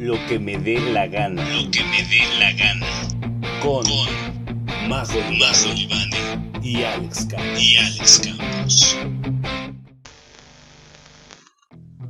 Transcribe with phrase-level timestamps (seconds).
[0.00, 1.48] Lo que me dé la gana.
[1.50, 2.86] Lo que me dé la gana.
[3.62, 7.62] Con, Con Majo Majo Libane Libane y Alex Campos.
[7.62, 8.98] y Alex Campos.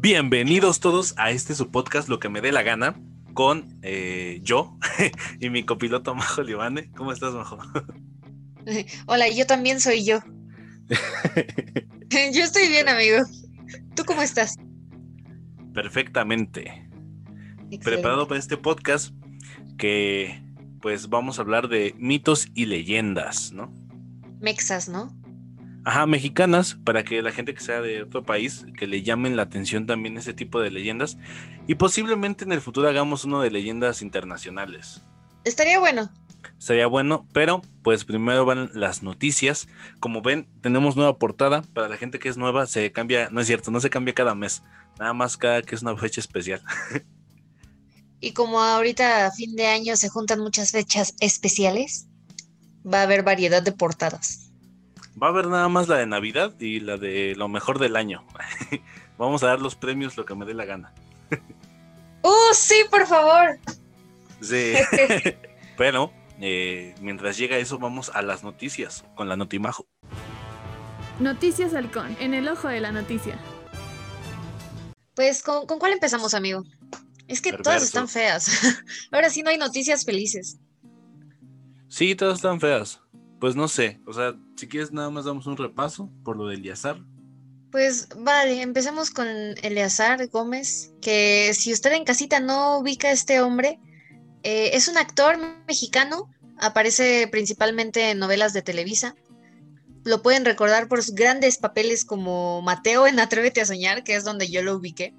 [0.01, 2.99] Bienvenidos todos a este su podcast Lo que me dé la gana
[3.35, 4.79] con eh, yo
[5.41, 6.91] y mi copiloto Majo Libane.
[6.93, 7.59] ¿Cómo estás, Majo?
[9.07, 10.21] Hola, yo también soy yo.
[12.33, 13.19] yo estoy bien, amigo.
[13.95, 14.57] ¿Tú cómo estás?
[15.75, 16.84] Perfectamente.
[17.71, 17.85] Excelente.
[17.85, 19.15] Preparado para este podcast
[19.79, 20.43] que
[20.81, 23.73] pues vamos a hablar de mitos y leyendas, ¿no?
[24.41, 25.17] Mexas, ¿no?
[25.87, 29.43] Ajá, mexicanas, para que la gente que sea de otro país, que le llamen la
[29.43, 31.19] atención también ese tipo de leyendas.
[31.67, 35.03] Y posiblemente en el futuro hagamos uno de leyendas internacionales.
[35.45, 36.11] Estaría bueno.
[36.59, 39.69] Sería bueno, pero pues primero van las noticias.
[40.01, 41.63] Como ven, tenemos nueva portada.
[41.75, 44.35] Para la gente que es nueva, se cambia, no es cierto, no se cambia cada
[44.35, 44.63] mes.
[44.99, 46.63] Nada más cada que es una fecha especial.
[48.25, 52.07] Y como ahorita a fin de año se juntan muchas fechas especiales,
[52.83, 54.51] va a haber variedad de portadas.
[55.23, 58.27] Va a haber nada más la de Navidad y la de lo mejor del año.
[59.19, 60.95] Vamos a dar los premios lo que me dé la gana.
[62.23, 63.59] ¡Uh, sí, por favor!
[64.41, 64.73] Sí.
[65.77, 69.87] pero eh, mientras llega eso, vamos a las noticias con la Notimajo.
[71.21, 73.39] Noticias Halcón, en el ojo de la noticia.
[75.15, 76.65] Pues, ¿con, con cuál empezamos, amigo?
[77.29, 78.51] Es que todas están feas.
[79.13, 80.59] Ahora sí no hay noticias felices.
[81.89, 83.01] Sí, todas están feas.
[83.41, 86.63] Pues no sé, o sea, si quieres nada más damos un repaso por lo del
[86.63, 86.99] Yazar.
[87.71, 93.41] Pues vale, empecemos con Eleazar Gómez, que si usted en casita no ubica a este
[93.41, 93.81] hombre,
[94.45, 99.17] eh, es un actor mexicano, aparece principalmente en novelas de Televisa.
[100.05, 104.25] Lo pueden recordar por sus grandes papeles como Mateo en Atrévete a Soñar, que es
[104.25, 105.15] donde yo lo ubiqué.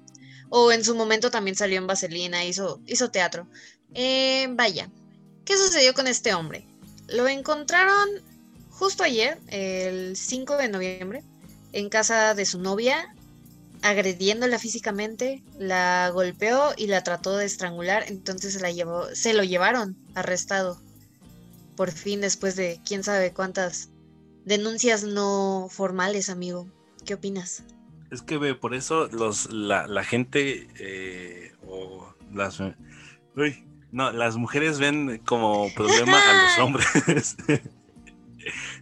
[0.48, 3.48] O en su momento también salió en Vaselina, hizo, hizo teatro.
[3.94, 4.90] Eh, vaya,
[5.44, 6.66] ¿qué sucedió con este hombre?
[7.08, 8.08] Lo encontraron
[8.70, 11.22] justo ayer, el 5 de noviembre,
[11.72, 13.14] en casa de su novia,
[13.82, 19.44] agrediéndola físicamente, la golpeó y la trató de estrangular, entonces se la llevó, se lo
[19.44, 20.80] llevaron arrestado.
[21.76, 23.90] Por fin, después de quién sabe cuántas
[24.44, 26.66] denuncias no formales, amigo.
[27.04, 27.62] ¿Qué opinas?
[28.10, 34.36] Es que ve, por eso los, la, la gente eh, o las uy, no, las
[34.36, 37.36] mujeres ven como problema a los hombres.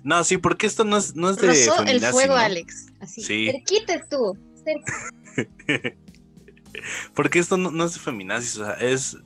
[0.03, 2.41] no, sí, porque esto no es, no es de Rozó el fuego, ¿no?
[2.41, 2.87] Alex.
[3.01, 3.23] Así.
[3.23, 3.51] Sí.
[3.51, 3.95] Cerquita
[4.65, 5.95] cerca.
[7.15, 9.17] Porque esto no, no es de feminazis, o sea, es,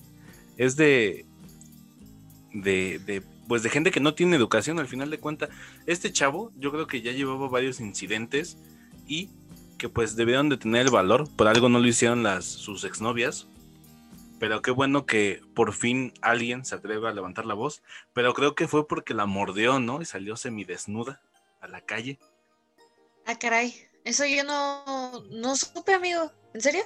[0.59, 1.25] es de,
[2.53, 5.49] de, de, pues de gente que no tiene educación al final de cuentas.
[5.87, 8.59] Este chavo, yo creo que ya llevaba varios incidentes
[9.07, 9.31] y
[9.79, 13.47] que pues debieron de tener el valor, por algo no lo hicieron las, sus exnovias.
[14.39, 17.83] Pero qué bueno que por fin alguien se atreve a levantar la voz.
[18.13, 20.01] Pero creo que fue porque la mordió, ¿no?
[20.01, 21.21] Y salió semidesnuda
[21.61, 22.19] a la calle.
[23.27, 23.75] Ah, caray.
[24.05, 26.33] Eso yo no, no supe, amigo.
[26.55, 26.83] ¿En serio?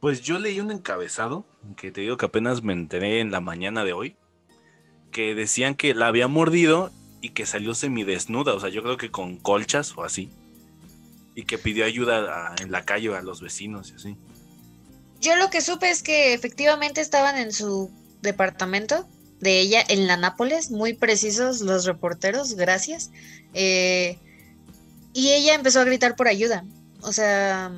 [0.00, 1.44] Pues yo leí un encabezado,
[1.76, 4.16] que te digo que apenas me enteré en la mañana de hoy,
[5.10, 9.10] que decían que la había mordido y que salió semidesnuda, o sea, yo creo que
[9.10, 10.30] con colchas o así,
[11.36, 14.16] y que pidió ayuda en la calle a los vecinos y así.
[15.20, 17.90] Yo lo que supe es que efectivamente estaban en su
[18.22, 19.06] departamento
[19.38, 23.10] de ella en la Nápoles, muy precisos los reporteros, gracias.
[23.52, 24.18] Eh,
[25.12, 26.64] y ella empezó a gritar por ayuda.
[27.02, 27.70] O sea,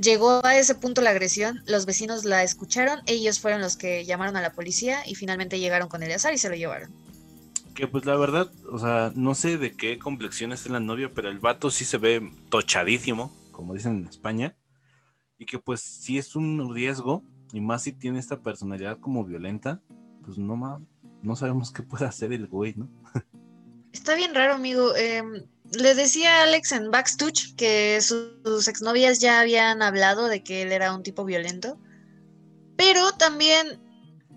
[0.00, 4.36] llegó a ese punto la agresión, los vecinos la escucharon, ellos fueron los que llamaron
[4.36, 7.01] a la policía y finalmente llegaron con Eleazar y se lo llevaron.
[7.74, 11.30] Que pues la verdad, o sea, no sé de qué complexión está la novia, pero
[11.30, 14.56] el vato sí se ve tochadísimo, como dicen en España,
[15.38, 19.80] y que pues sí es un riesgo, y más si tiene esta personalidad como violenta,
[20.24, 20.80] pues no ma-
[21.22, 22.88] no sabemos qué puede hacer el güey, ¿no?
[23.92, 24.94] Está bien raro, amigo.
[24.94, 30.42] Em, le decía a Alex en Backstooch que su- sus exnovias ya habían hablado de
[30.42, 31.78] que él era un tipo violento.
[32.76, 33.80] Pero también,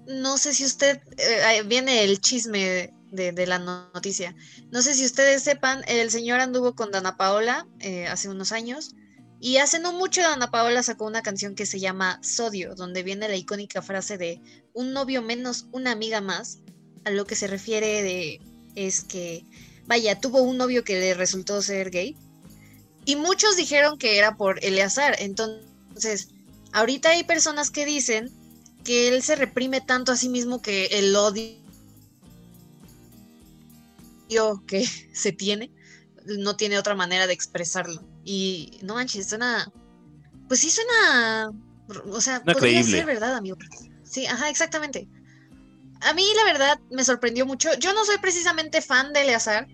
[0.08, 4.36] no sé si usted, eh, viene el chisme de, la no- noticia.
[4.72, 8.92] No sé si ustedes sepan, el señor anduvo con Dana Paola eh, hace unos años.
[9.40, 13.28] Y hace no mucho Dana Paola sacó una canción que se llama Sodio, donde viene
[13.28, 14.42] la icónica frase de
[14.74, 16.60] un novio menos, una amiga más,
[17.04, 18.42] a lo que se refiere de
[18.76, 19.46] es que,
[19.86, 22.16] vaya, tuvo un novio que le resultó ser gay.
[23.06, 25.16] Y muchos dijeron que era por Eleazar.
[25.20, 26.30] Entonces,
[26.72, 28.32] ahorita hay personas que dicen
[28.84, 31.65] que él se reprime tanto a sí mismo que el odio
[34.68, 35.72] que se tiene
[36.26, 38.04] no tiene otra manera de expresarlo.
[38.24, 39.72] Y no manches, suena.
[40.48, 41.52] Pues sí suena
[42.10, 42.98] O sea, No podría creíble.
[42.98, 43.58] ser verdad, amigo.
[44.04, 45.08] Sí, ajá, exactamente.
[46.02, 47.70] A mí, la verdad, me sorprendió mucho.
[47.80, 49.68] Yo no soy precisamente fan de Eleazar,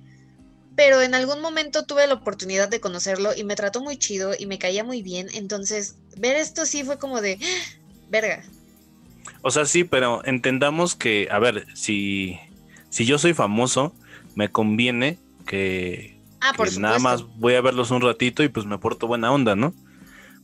[0.75, 4.45] pero en algún momento tuve la oportunidad de conocerlo y me trató muy chido y
[4.45, 5.27] me caía muy bien.
[5.33, 7.81] Entonces, ver esto sí fue como de, ¡Ah!
[8.09, 8.43] verga.
[9.41, 12.39] O sea, sí, pero entendamos que, a ver, si,
[12.89, 13.93] si yo soy famoso,
[14.35, 18.77] me conviene que, Ah, que nada más voy a verlos un ratito y pues me
[18.79, 19.73] porto buena onda, ¿no?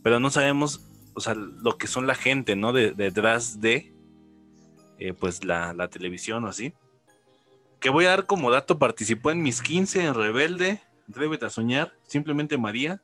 [0.04, 0.82] Pero no sabemos,
[1.16, 2.72] o sea, lo que son la gente, ¿no?
[2.72, 3.94] De- detrás de,
[5.00, 6.74] eh, pues, la, la televisión o así.
[7.80, 11.94] Que voy a dar como dato, participó en mis 15 en Rebelde, Atrévete a soñar,
[12.06, 13.02] simplemente María,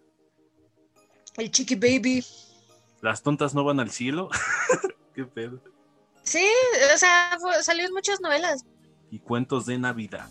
[1.38, 2.24] El Chiqui Baby.
[3.02, 4.30] Las tontas no van al cielo.
[5.16, 5.62] Qué pedo.
[6.24, 6.46] Sí,
[6.94, 8.66] o sea, fue- salió en muchas novelas.
[9.10, 10.30] Y cuentos de Navidad.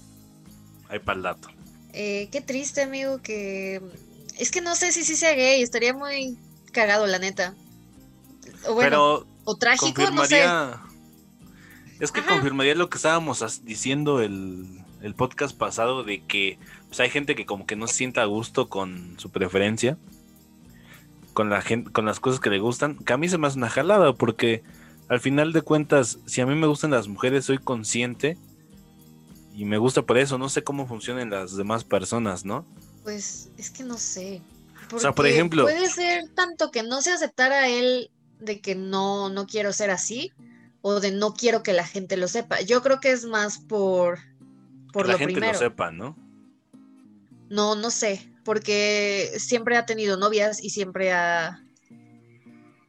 [0.92, 1.48] Ahí para el dato.
[1.94, 3.80] Eh, qué triste, amigo, que...
[4.38, 6.36] Es que no sé si sí sea gay, estaría muy
[6.70, 7.54] cagado, la neta.
[8.66, 10.44] O bueno, Pero o trágico, no sé.
[11.98, 12.34] Es que Ajá.
[12.34, 16.58] confirmaría lo que estábamos diciendo el, el podcast pasado de que
[16.88, 19.96] pues, hay gente que como que no se sienta a gusto con su preferencia.
[21.32, 22.98] Con la gente, con las cosas que le gustan.
[22.98, 24.12] Que a mí se me hace una jalada.
[24.12, 24.62] Porque
[25.08, 28.36] al final de cuentas, si a mí me gustan las mujeres, soy consciente.
[29.54, 30.38] Y me gusta por eso.
[30.38, 32.64] No sé cómo funcionan las demás personas, ¿no?
[33.02, 34.40] Pues es que no sé.
[34.94, 38.10] O sea, por Porque ejemplo- Puede ser tanto que no se aceptara él
[38.40, 40.32] de que no, no quiero ser así,
[40.80, 42.60] o de no quiero que la gente lo sepa.
[42.62, 44.18] Yo creo que es más por,
[44.92, 45.52] por que la lo gente primero.
[45.52, 46.16] lo sepa, ¿no?
[47.48, 51.62] No, no sé, porque siempre ha tenido novias y siempre ha...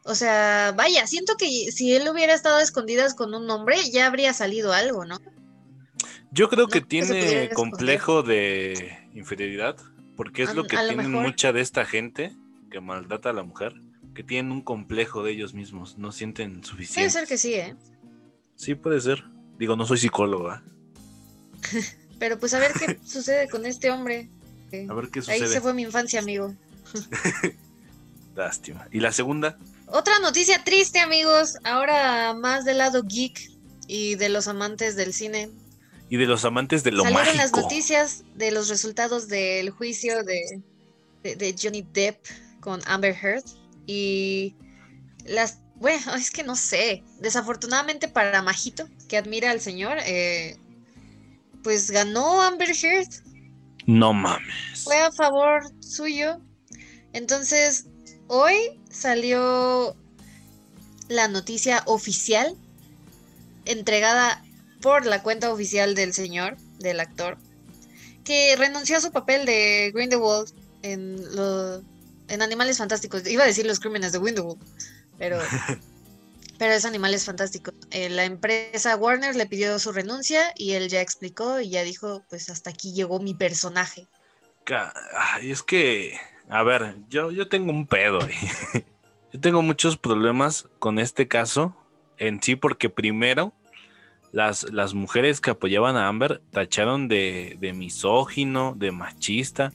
[0.06, 4.08] O sea, vaya, siento que si él hubiera estado a escondidas con un hombre, ya
[4.08, 5.20] habría salido algo, ¿no?
[6.34, 9.78] Yo creo que tiene complejo de inferioridad,
[10.18, 11.22] porque es A- lo que lo mejor.
[11.22, 12.36] mucha de esta gente
[12.72, 13.74] que maltrata a la mujer,
[14.16, 17.10] que tienen un complejo de ellos mismos, no sienten Puede suficiente.
[17.12, 17.76] ser que sí, ¿eh?
[18.56, 19.24] Sí, puede ser.
[19.60, 20.64] Digo, no soy psicóloga.
[22.20, 24.30] Pero pues a ver qué sucede con este hombre.
[24.90, 25.48] A ver qué Ahí sucede.
[25.48, 26.56] se fue mi infancia, amigo.
[28.36, 28.88] Lástima.
[28.92, 29.58] ¿Y la segunda?
[29.88, 31.58] Otra noticia triste, amigos.
[31.64, 33.40] Ahora más del lado geek
[33.88, 35.50] y de los amantes del cine.
[36.14, 37.42] Y de los amantes de lo Salieron mágico.
[37.42, 40.62] las noticias de los resultados del juicio de,
[41.24, 42.24] de- de Johnny Depp
[42.60, 43.44] con Amber Heard.
[43.88, 44.54] Y
[45.26, 45.58] las.
[45.78, 47.02] Bueno, es que no sé.
[47.20, 50.56] Desafortunadamente para Majito, que admira al señor, eh,
[51.64, 53.10] pues ganó Amber Heard.
[53.88, 54.84] No mames.
[54.84, 56.40] fue a favor suyo.
[57.14, 57.88] Entonces,
[58.28, 59.96] hoy salió
[61.08, 62.56] la noticia oficial
[63.66, 64.43] entregada
[64.84, 67.38] por la cuenta oficial del señor, del actor,
[68.24, 70.52] que renunció a su papel de Grindelwald
[70.84, 71.82] en, lo-
[72.28, 73.26] en Animales Fantásticos.
[73.26, 74.60] Iba a decir los crímenes de Grindelwald,
[75.18, 75.40] pero,
[76.60, 77.74] pero es Animales Fantásticos.
[77.92, 82.24] Eh, la empresa Warner le pidió su renuncia y él ya explicó y ya dijo,
[82.30, 84.08] pues hasta aquí llegó mi personaje.
[85.16, 86.18] Ay, es que,
[86.50, 88.20] a ver, yo, yo tengo un pedo.
[88.22, 88.36] ahí.
[89.34, 91.76] yo tengo muchos problemas con este caso
[92.18, 93.54] en sí, porque primero,
[94.34, 99.72] las, las mujeres que apoyaban a Amber tacharon de, de misógino, de machista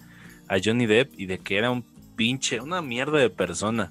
[0.48, 1.82] a Johnny Depp y de que era un
[2.16, 3.90] pinche, una mierda de persona.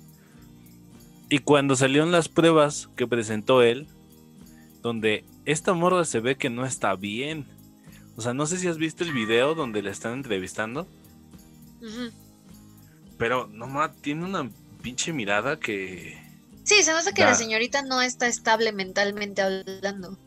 [1.29, 3.87] Y cuando salieron las pruebas que presentó él,
[4.81, 7.45] donde esta morra se ve que no está bien.
[8.15, 10.87] O sea, no sé si has visto el video donde le están entrevistando.
[13.17, 14.49] Pero nomás tiene una
[14.81, 16.17] pinche mirada que
[16.67, 20.17] Sí, se nota que la señorita no está estable mentalmente hablando.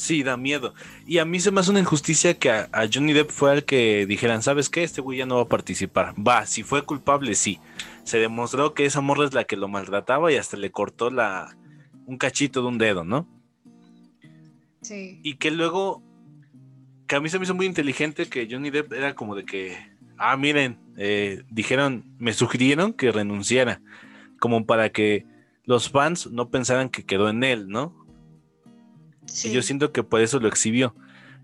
[0.00, 0.74] Sí da miedo.
[1.06, 3.64] Y a mí se me hace una injusticia que a, a Johnny Depp fue el
[3.64, 4.82] que dijeran, ¿sabes qué?
[4.82, 6.14] Este güey ya no va a participar.
[6.16, 7.60] Va, si fue culpable, sí.
[8.04, 11.56] Se demostró que esa morra es la que lo maltrataba y hasta le cortó la
[12.06, 13.28] un cachito de un dedo, ¿no?
[14.82, 15.20] Sí.
[15.22, 16.02] Y que luego,
[17.06, 19.78] que a mí se me hizo muy inteligente que Johnny Depp era como de que,
[20.18, 23.80] ah, miren, eh, dijeron, me sugirieron que renunciara,
[24.40, 25.24] como para que
[25.64, 27.99] los fans no pensaran que quedó en él, ¿no?
[29.30, 29.48] Sí.
[29.48, 30.94] Y yo siento que por eso lo exhibió.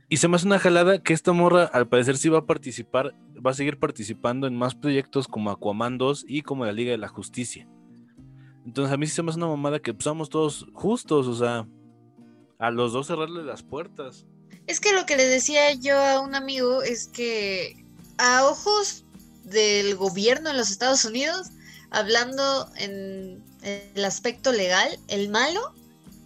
[0.08, 3.14] Y se me hace una jalada que esta morra, al parecer, sí va a participar,
[3.44, 6.98] va a seguir participando en más proyectos como Aquaman 2 y como la Liga de
[6.98, 7.66] la Justicia.
[8.64, 11.34] Entonces a mí sí se me hace una mamada que pues, somos todos justos, o
[11.34, 11.66] sea,
[12.58, 14.26] a los dos cerrarle las puertas.
[14.68, 17.84] Es que lo que le decía yo a un amigo es que
[18.18, 19.04] a ojos
[19.42, 21.48] del gobierno en los Estados Unidos,
[21.90, 25.74] hablando en el aspecto legal, el malo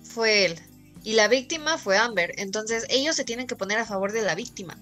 [0.02, 0.60] fue él
[1.04, 2.32] y la víctima fue Amber.
[2.36, 4.76] Entonces ellos se tienen que poner a favor de la víctima.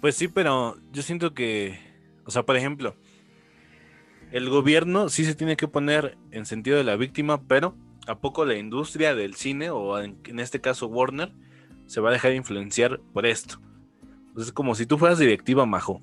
[0.00, 1.78] Pues sí, pero yo siento que,
[2.24, 2.96] o sea, por ejemplo,
[4.32, 7.76] el gobierno sí se tiene que poner en sentido de la víctima, pero
[8.06, 11.32] ¿a poco la industria del cine, o en, este caso Warner,
[11.86, 13.60] se va a dejar influenciar por esto?
[14.32, 16.00] Pues es como si tú fueras directiva, Majo,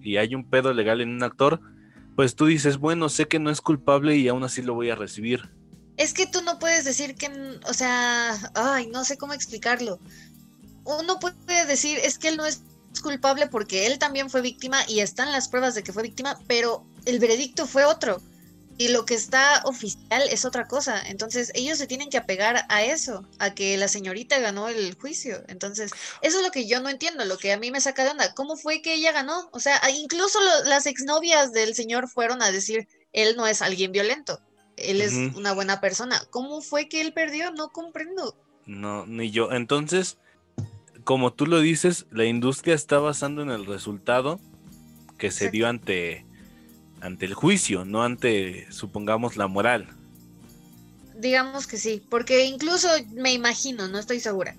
[0.00, 1.60] y hay un pedo legal en un actor,
[2.14, 4.94] pues tú dices, bueno, sé que no es culpable y aún así lo voy a
[4.94, 5.50] recibir.
[5.96, 7.28] Es que tú no puedes decir que,
[7.68, 9.98] o sea, ay, no sé cómo explicarlo.
[10.84, 12.62] Uno puede decir, es que él no es
[13.02, 16.84] culpable porque él también fue víctima y están las pruebas de que fue víctima, pero
[17.04, 18.20] el veredicto fue otro.
[18.76, 21.00] Y lo que está oficial es otra cosa.
[21.06, 25.44] Entonces, ellos se tienen que apegar a eso, a que la señorita ganó el juicio.
[25.46, 28.10] Entonces, eso es lo que yo no entiendo, lo que a mí me saca de
[28.10, 28.34] onda.
[28.34, 29.48] ¿Cómo fue que ella ganó?
[29.52, 33.92] O sea, incluso lo, las exnovias del señor fueron a decir, él no es alguien
[33.92, 34.40] violento,
[34.76, 36.20] él es una buena persona.
[36.30, 37.50] ¿Cómo fue que él perdió?
[37.52, 38.36] No comprendo.
[38.66, 39.52] No, ni yo.
[39.52, 40.18] Entonces,
[41.04, 44.40] como tú lo dices, la industria está basando en el resultado
[45.18, 46.24] que se dio ante,
[47.00, 49.88] ante el juicio, no ante, supongamos, la moral.
[51.16, 54.56] Digamos que sí, porque incluso me imagino, no estoy segura.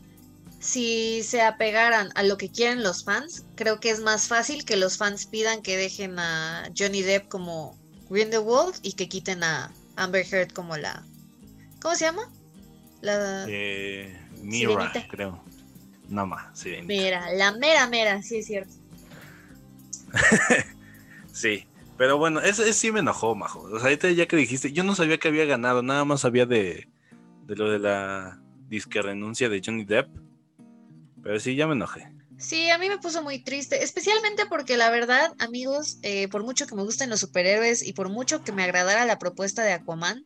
[0.60, 4.78] Si se apegaran a lo que quieren los fans, creo que es más fácil que
[4.78, 7.78] los fans pidan que dejen a Johnny Depp como
[8.10, 11.04] Grindelwald y que quiten a Amber Heard como la...
[11.82, 12.30] ¿Cómo se llama?
[13.02, 13.46] La...
[13.48, 15.08] Eh, Mira, Sirenita.
[15.08, 15.44] creo.
[16.10, 16.88] No más, Sirenita.
[16.88, 18.74] Mera, la mera mera, sí es cierto.
[21.32, 21.66] Sí,
[21.98, 23.60] pero bueno, eso sí me enojó, Majo.
[23.64, 26.46] O sea, ahorita ya que dijiste, yo no sabía que había ganado, nada más sabía
[26.46, 26.88] de,
[27.46, 30.08] de lo de la disque renuncia de Johnny Depp.
[31.22, 32.10] Pero sí, ya me enojé.
[32.38, 36.68] Sí, a mí me puso muy triste, especialmente porque la verdad, amigos, eh, por mucho
[36.68, 40.26] que me gusten los superhéroes y por mucho que me agradara la propuesta de Aquaman,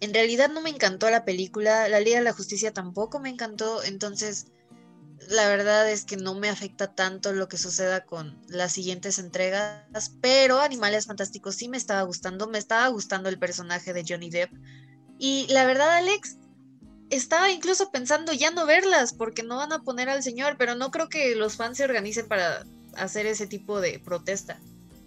[0.00, 3.82] en realidad no me encantó la película, la Liga de la Justicia tampoco me encantó,
[3.82, 4.46] entonces
[5.28, 10.12] la verdad es que no me afecta tanto lo que suceda con las siguientes entregas,
[10.20, 14.52] pero Animales Fantásticos sí me estaba gustando, me estaba gustando el personaje de Johnny Depp.
[15.18, 16.36] Y la verdad, Alex,
[17.10, 20.90] estaba incluso pensando ya no verlas porque no van a poner al señor, pero no
[20.90, 22.64] creo que los fans se organicen para
[22.96, 24.58] hacer ese tipo de protesta.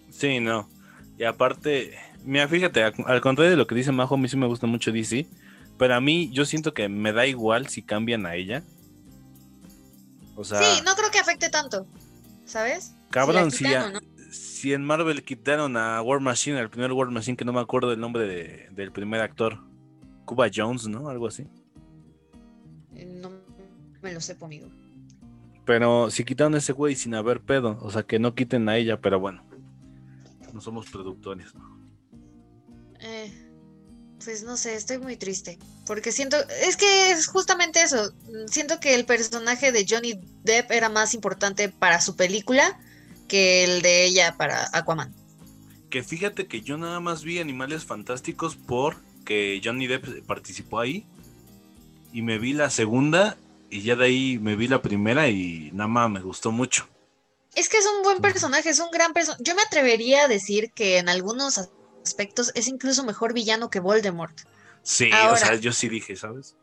[0.10, 0.70] Sí, no.
[1.18, 4.48] Y aparte, mira, fíjate, al contrario de lo que dice Majo, a mí sí me
[4.48, 5.28] gusta mucho DC.
[5.78, 8.64] Pero a mí, yo siento que me da igual si cambian a ella.
[10.36, 11.86] O sea, sí, no creo que afecte tanto,
[12.46, 12.94] ¿sabes?
[13.10, 14.00] cabrón, si, a- no.
[14.32, 17.90] si en Marvel quitaron a War Machine, al primer War Machine, que no me acuerdo
[17.90, 19.60] del nombre de- del primer actor,
[20.26, 21.10] Cuba Jones, ¿no?
[21.10, 21.46] Algo así.
[24.02, 24.70] Me lo sé, amigo.
[25.66, 28.78] Pero si quitaron a ese güey sin haber pedo, o sea, que no quiten a
[28.78, 29.44] ella, pero bueno.
[30.54, 31.80] No somos productores, ¿no?
[33.00, 33.32] Eh,
[34.24, 35.58] pues no sé, estoy muy triste.
[35.86, 38.14] Porque siento, es que es justamente eso.
[38.48, 42.80] Siento que el personaje de Johnny Depp era más importante para su película
[43.28, 45.14] que el de ella para Aquaman.
[45.90, 51.06] Que fíjate que yo nada más vi Animales Fantásticos porque Johnny Depp participó ahí.
[52.14, 53.38] Y me vi la segunda
[53.72, 56.88] y ya de ahí me vi la primera y nada más me gustó mucho.
[57.56, 59.44] Es que es un buen personaje, es un gran personaje.
[59.44, 61.60] Yo me atrevería a decir que en algunos
[62.04, 64.38] aspectos es incluso mejor villano que Voldemort.
[64.84, 65.34] Sí, Ahora.
[65.34, 66.56] o sea, yo sí dije, ¿sabes?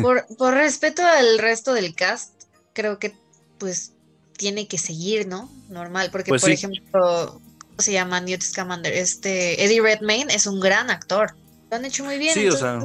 [0.00, 3.14] Por, por respeto al resto del cast, creo que
[3.58, 3.92] pues
[4.36, 5.50] tiene que seguir, ¿no?
[5.68, 6.54] Normal, porque Pues por sí.
[6.54, 8.92] ejemplo, ¿cómo se llama Newt Scamander?
[8.92, 11.34] Este Eddie Redmayne es un gran actor.
[11.70, 12.34] Lo han hecho muy bien.
[12.34, 12.78] Sí, o sea,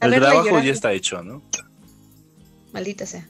[0.00, 1.42] El trabajo ya está hecho, ¿no?
[2.72, 3.26] Maldita sea.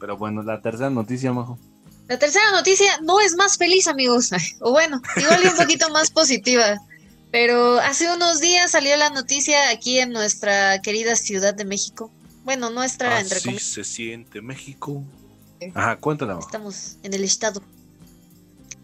[0.00, 1.58] Pero bueno, la tercera noticia, Majo.
[2.08, 4.30] La tercera noticia no es más feliz, amigos.
[4.60, 6.78] O bueno, igual y un poquito más positiva.
[7.30, 12.12] Pero hace unos días salió la noticia aquí en nuestra querida Ciudad de México.
[12.44, 13.64] Bueno, nuestra, entre Así comillas.
[13.64, 15.02] se siente México.
[15.74, 16.38] Ajá, cuéntala.
[16.38, 17.62] Estamos en el estado.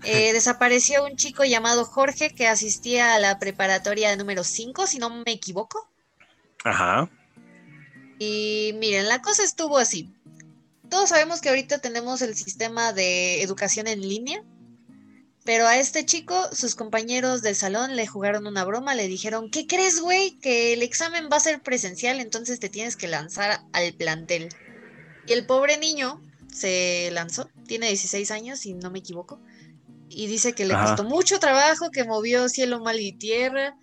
[0.04, 5.11] Eh, desapareció un chico llamado Jorge que asistía a la preparatoria número 5, si no
[5.11, 5.88] me equivoco.
[6.64, 7.11] Ajá.
[8.18, 10.12] Y miren, la cosa estuvo así.
[10.90, 14.42] Todos sabemos que ahorita tenemos el sistema de educación en línea,
[15.44, 19.66] pero a este chico, sus compañeros del salón le jugaron una broma, le dijeron, ¿qué
[19.66, 20.38] crees, güey?
[20.40, 24.48] Que el examen va a ser presencial, entonces te tienes que lanzar al plantel.
[25.26, 26.20] Y el pobre niño
[26.52, 29.40] se lanzó, tiene 16 años, si no me equivoco,
[30.10, 30.88] y dice que le Ajá.
[30.88, 33.76] costó mucho trabajo, que movió cielo, mal y tierra,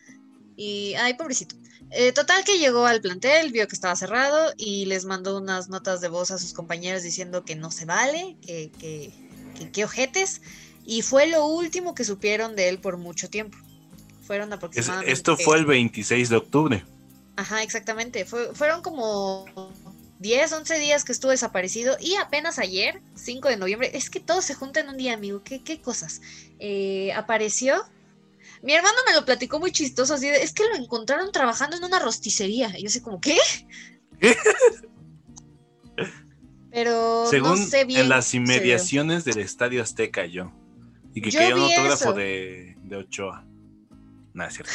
[0.56, 1.56] y, ay, pobrecito.
[1.98, 6.02] Eh, total que llegó al plantel, vio que estaba cerrado y les mandó unas notas
[6.02, 9.12] de voz a sus compañeros diciendo que no se vale, que, que,
[9.58, 10.42] que, que ojetes.
[10.86, 13.58] Y fue lo último que supieron de él por mucho tiempo.
[14.24, 15.12] Fueron Es- aproximadamente.
[15.12, 16.86] esto fue el 26 de octubre.
[17.38, 18.26] Ajá, exactamente.
[18.26, 19.46] Fue- fueron como
[20.20, 24.42] 10, 11 días que estuvo desaparecido y apenas ayer, 5 de noviembre, es que todo
[24.42, 25.44] se junta en un día, amigo.
[25.44, 26.22] ¿Qué, qué cosas?
[26.60, 27.84] Eh, apareció.
[28.66, 31.84] Mi hermano me lo platicó muy chistoso, así de, es que lo encontraron trabajando en
[31.84, 32.74] una rosticería.
[32.76, 33.38] Y yo sé como, ¿qué?
[34.20, 34.36] ¿Qué?
[36.72, 38.02] Pero Según no sé bien.
[38.02, 40.52] en las inmediaciones del Estadio Azteca yo.
[41.14, 43.46] Y que quería un autógrafo de, de Ochoa.
[44.34, 44.74] Nada, es cierto.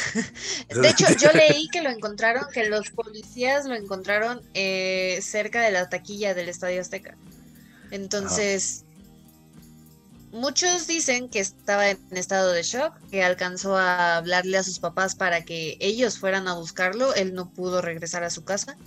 [0.81, 5.71] De hecho, yo leí que lo encontraron, que los policías lo encontraron eh, cerca de
[5.71, 7.17] la taquilla del Estadio Azteca.
[7.91, 8.85] Entonces,
[10.31, 15.15] muchos dicen que estaba en estado de shock, que alcanzó a hablarle a sus papás
[15.15, 17.13] para que ellos fueran a buscarlo.
[17.15, 18.77] Él no pudo regresar a su casa.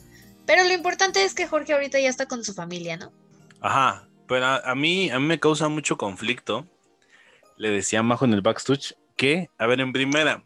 [0.47, 3.13] Pero lo importante es que Jorge ahorita ya está con su familia, ¿no?
[3.61, 6.67] Ajá, pero a, mí, a mí me causa mucho conflicto.
[7.57, 10.45] Le decía Majo en el backstage que, a ver, en primera,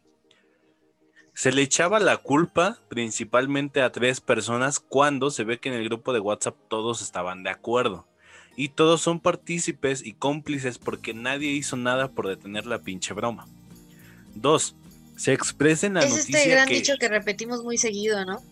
[1.39, 5.85] se le echaba la culpa principalmente a tres personas cuando se ve que en el
[5.85, 8.08] grupo de WhatsApp todos estaban de acuerdo.
[8.59, 13.47] Y todos son partícipes y cómplices porque nadie hizo nada por detener la pinche broma.
[14.35, 14.75] Dos,
[15.17, 16.75] se expresa en la es noticia este gran que...
[16.75, 18.43] dicho que repetimos muy seguido, ¿no?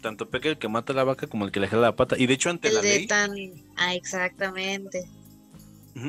[0.00, 2.16] Tanto peca el que mata la vaca como el que le jala la pata.
[2.18, 3.06] Y de hecho ante El la de ley...
[3.06, 3.32] tan...
[3.76, 5.06] Ah, exactamente.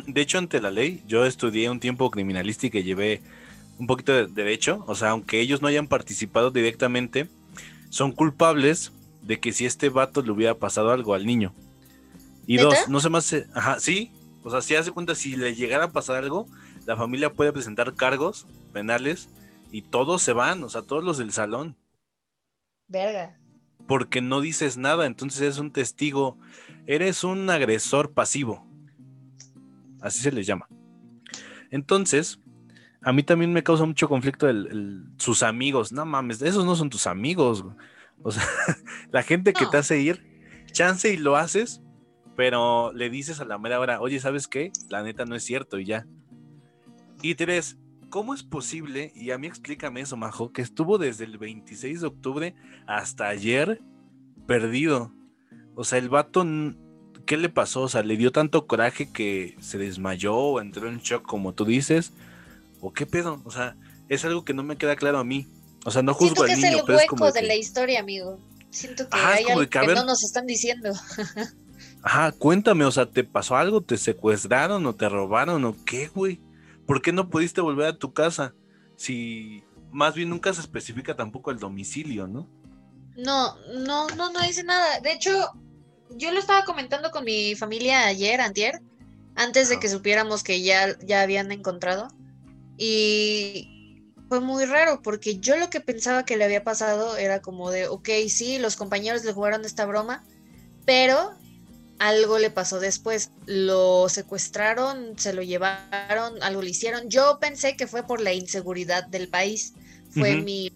[0.07, 3.21] De hecho, ante la ley, yo estudié un tiempo criminalística y llevé
[3.77, 4.85] un poquito de derecho.
[4.87, 7.27] O sea, aunque ellos no hayan participado directamente,
[7.89, 11.53] son culpables de que si este vato le hubiera pasado algo al niño.
[12.49, 12.63] Y ¿Neta?
[12.69, 13.35] dos, no se más.
[13.53, 14.11] Ajá, sí.
[14.43, 16.47] O sea, si hace cuenta, si le llegara a pasar algo,
[16.87, 19.29] la familia puede presentar cargos penales
[19.71, 21.77] y todos se van, o sea, todos los del salón,
[22.87, 23.37] Verga.
[23.87, 26.39] porque no dices nada, entonces es un testigo,
[26.87, 28.65] eres un agresor pasivo.
[30.01, 30.67] Así se les llama.
[31.69, 32.39] Entonces,
[33.03, 35.91] a mí también me causa mucho conflicto el, el- sus amigos.
[35.91, 37.63] No mames, esos no son tus amigos.
[38.23, 38.43] O sea,
[39.11, 39.69] la gente que No.
[39.69, 41.81] te hace ir, chance y lo haces,
[42.39, 44.71] pero le dices a la mera hora, oye, ¿sabes qué?
[44.87, 46.07] La neta no es cierto y ya.
[47.21, 47.75] Y tres,
[48.09, 49.11] ¿cómo es posible?
[49.13, 52.55] Y a mí explícame eso, Majo, que estuvo desde el 26 de octubre
[52.87, 53.81] hasta ayer
[54.47, 55.11] perdido.
[55.75, 56.45] O sea, el vato,
[57.25, 57.81] ¿qué le pasó?
[57.81, 61.65] O sea, ¿le dio tanto coraje que se desmayó o entró en shock, como tú
[61.65, 62.13] dices?
[62.79, 63.41] ¿O qué pedo?
[63.43, 63.75] O sea,
[64.07, 65.45] es algo que no me queda claro a mí.
[65.83, 67.41] O sea, no Siento juzgo que al es niño, el pero es hueco como de
[67.41, 68.39] que- la historia, amigo.
[68.69, 70.93] Siento que Ajá, es hay algo que, que ver- no nos están diciendo.
[72.01, 73.81] Ajá, cuéntame, o sea, ¿te pasó algo?
[73.81, 76.41] ¿Te secuestraron o te robaron o qué, güey?
[76.85, 78.53] ¿Por qué no pudiste volver a tu casa?
[78.95, 82.49] Si más bien nunca se especifica tampoco el domicilio, ¿no?
[83.17, 84.99] No, no, no, no dice nada.
[85.01, 85.51] De hecho,
[86.11, 88.81] yo lo estaba comentando con mi familia ayer, antier,
[89.35, 92.07] antes de que supiéramos que ya, ya habían encontrado.
[92.77, 97.71] Y fue muy raro porque yo lo que pensaba que le había pasado era como
[97.71, 100.23] de, ok, sí, los compañeros le jugaron esta broma,
[100.85, 101.33] pero
[101.99, 103.31] algo le pasó después.
[103.45, 107.09] Lo secuestraron, se lo llevaron, algo le hicieron.
[107.09, 109.73] Yo pensé que fue por la inseguridad del país.
[110.11, 110.71] Fue mi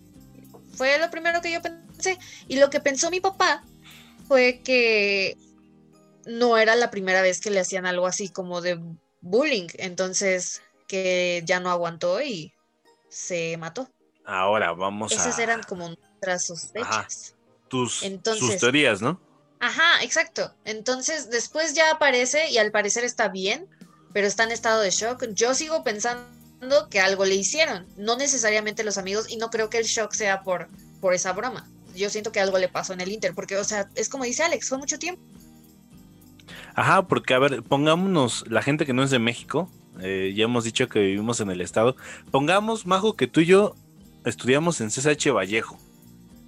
[0.75, 2.17] fue lo primero que yo pensé.
[2.47, 3.63] Y lo que pensó mi papá
[4.27, 5.38] fue que
[6.25, 8.79] no era la primera vez que le hacían algo así como de
[9.21, 9.67] bullying.
[9.75, 12.53] Entonces, que ya no aguantó y
[13.09, 13.89] se mató.
[14.25, 17.36] Ahora vamos Esas a eran como nuestras sospechas.
[17.67, 19.19] tus, sus entonces- teorías, ¿no?
[19.63, 20.52] Ajá, exacto.
[20.65, 23.65] Entonces, después ya aparece y al parecer está bien,
[24.12, 25.23] pero está en estado de shock.
[25.30, 26.28] Yo sigo pensando
[26.89, 30.43] que algo le hicieron, no necesariamente los amigos, y no creo que el shock sea
[30.43, 30.67] por,
[30.99, 31.65] por esa broma.
[31.95, 34.43] Yo siento que algo le pasó en el Inter, porque, o sea, es como dice
[34.43, 35.21] Alex, fue mucho tiempo.
[36.76, 39.71] Ajá, porque a ver, pongámonos, la gente que no es de México,
[40.02, 41.95] eh, ya hemos dicho que vivimos en el estado,
[42.32, 43.76] pongamos, Majo, que tú y yo
[44.26, 45.80] estudiamos en CSH Vallejo,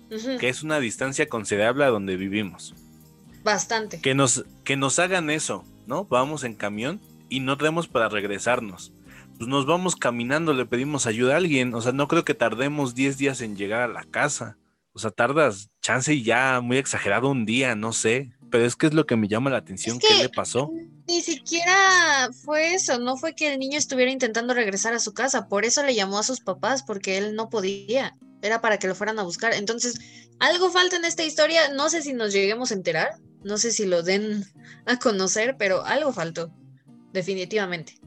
[0.09, 2.73] que es una distancia considerable a donde vivimos.
[3.45, 4.01] Bastante.
[4.01, 6.05] Que nos, que nos hagan eso, ¿no?
[6.05, 8.91] Vamos en camión y no tenemos para regresarnos.
[9.37, 11.75] Pues nos vamos caminando, le pedimos ayuda a alguien.
[11.75, 14.57] O sea, no creo que tardemos 10 días en llegar a la casa.
[14.93, 18.31] O sea, tardas chance y ya muy exagerado un día, no sé.
[18.49, 19.99] Pero es que es lo que me llama la atención.
[20.01, 20.71] Es ¿Qué le pasó?
[21.07, 25.47] Ni siquiera fue eso, no fue que el niño estuviera intentando regresar a su casa,
[25.47, 28.95] por eso le llamó a sus papás, porque él no podía, era para que lo
[28.95, 29.53] fueran a buscar.
[29.53, 29.99] Entonces,
[30.39, 33.85] algo falta en esta historia, no sé si nos lleguemos a enterar, no sé si
[33.85, 34.43] lo den
[34.85, 36.51] a conocer, pero algo faltó,
[37.13, 37.97] definitivamente.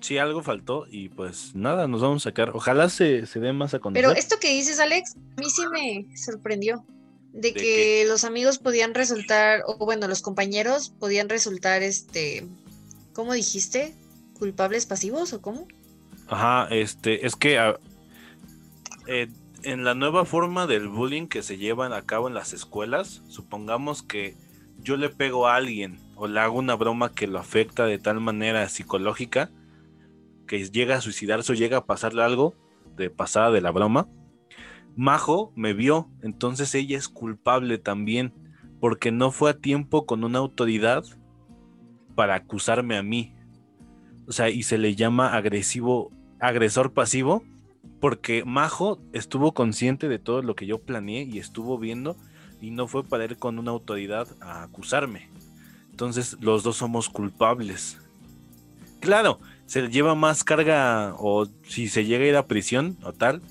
[0.00, 2.50] Sí, algo faltó y pues nada, nos vamos a sacar.
[2.54, 4.04] Ojalá se, se dé más a conocer.
[4.04, 6.84] Pero esto que dices, Alex, a mí sí me sorprendió,
[7.32, 8.04] de, ¿De que qué?
[8.06, 12.46] los amigos podían resultar, o bueno, los compañeros podían resultar, este,
[13.14, 13.94] ¿cómo dijiste?
[14.38, 15.66] ¿Culpables pasivos o cómo?
[16.28, 17.78] Ajá, este, es que ah,
[19.06, 19.28] eh,
[19.66, 24.04] en la nueva forma del bullying que se llevan a cabo en las escuelas, supongamos
[24.04, 24.36] que
[24.78, 28.20] yo le pego a alguien o le hago una broma que lo afecta de tal
[28.20, 29.50] manera psicológica,
[30.46, 32.54] que llega a suicidarse o llega a pasarle algo
[32.96, 34.08] de pasada de la broma,
[34.94, 38.32] Majo me vio, entonces ella es culpable también,
[38.80, 41.04] porque no fue a tiempo con una autoridad
[42.14, 43.34] para acusarme a mí.
[44.28, 47.42] O sea, y se le llama agresivo, agresor pasivo,
[48.06, 52.16] porque Majo estuvo consciente de todo lo que yo planeé y estuvo viendo,
[52.60, 55.28] y no fue para ir con una autoridad a acusarme.
[55.90, 57.98] Entonces los dos somos culpables.
[59.00, 63.42] Claro, se lleva más carga o si se llega a ir a prisión o tal,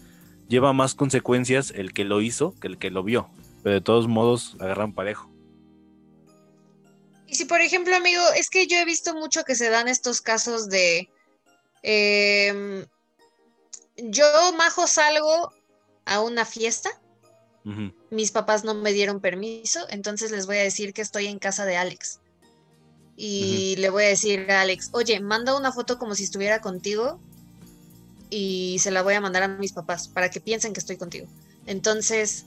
[0.48, 3.28] lleva más consecuencias el que lo hizo que el que lo vio.
[3.62, 5.30] Pero de todos modos agarran parejo.
[7.28, 10.22] Y si, por ejemplo, amigo, es que yo he visto mucho que se dan estos
[10.22, 11.10] casos de.
[11.84, 12.86] em,
[13.98, 14.26] yo,
[14.58, 15.52] Majo, salgo
[16.06, 16.90] a una fiesta.
[18.12, 21.66] Mis papás no me dieron permiso, entonces les voy a decir que estoy en casa
[21.66, 22.20] de Alex.
[23.18, 27.20] Y le voy a decir a Alex, oye, manda una foto como si estuviera contigo
[28.30, 31.26] y se la voy a mandar a mis papás para que piensen que estoy contigo.
[31.66, 32.46] Entonces,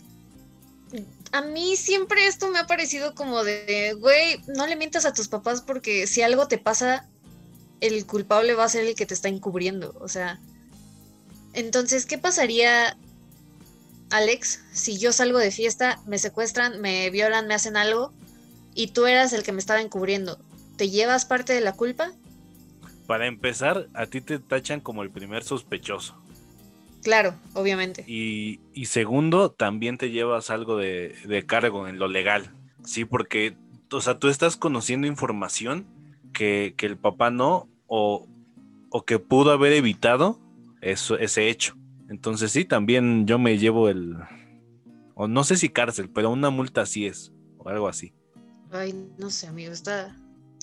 [1.32, 5.28] a mí siempre esto me ha parecido como de, güey, no le mientas a tus
[5.28, 7.08] papás porque si algo te pasa,
[7.80, 9.96] el culpable va a ser el que te está encubriendo.
[10.00, 10.40] O sea,
[11.52, 12.96] entonces, ¿qué pasaría,
[14.10, 18.12] Alex, si yo salgo de fiesta, me secuestran, me violan, me hacen algo
[18.74, 20.38] y tú eras el que me estaba encubriendo?
[20.76, 22.12] ¿Te llevas parte de la culpa?
[23.06, 26.14] Para empezar, a ti te tachan como el primer sospechoso.
[27.02, 28.04] Claro, obviamente.
[28.06, 32.50] Y, y segundo, también te llevas algo de, de cargo en lo legal.
[32.84, 33.56] Sí, porque,
[33.90, 35.86] o sea, tú estás conociendo información
[36.32, 38.26] que, que el papá no, o,
[38.90, 40.38] o que pudo haber evitado
[40.80, 41.74] eso, ese hecho.
[42.08, 44.16] Entonces sí, también yo me llevo el,
[45.14, 48.12] o no sé si cárcel, pero una multa sí es, o algo así.
[48.70, 50.16] Ay, no sé, amigo, está...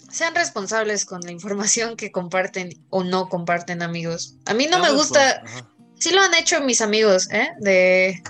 [0.10, 4.38] Sean responsables con la información que comparten o no comparten, amigos.
[4.45, 5.41] A mí no me pues, gusta...
[5.43, 5.71] ajá.
[5.97, 7.49] Sí lo han hecho mis amigos, ¿eh?
[7.60, 8.21] De...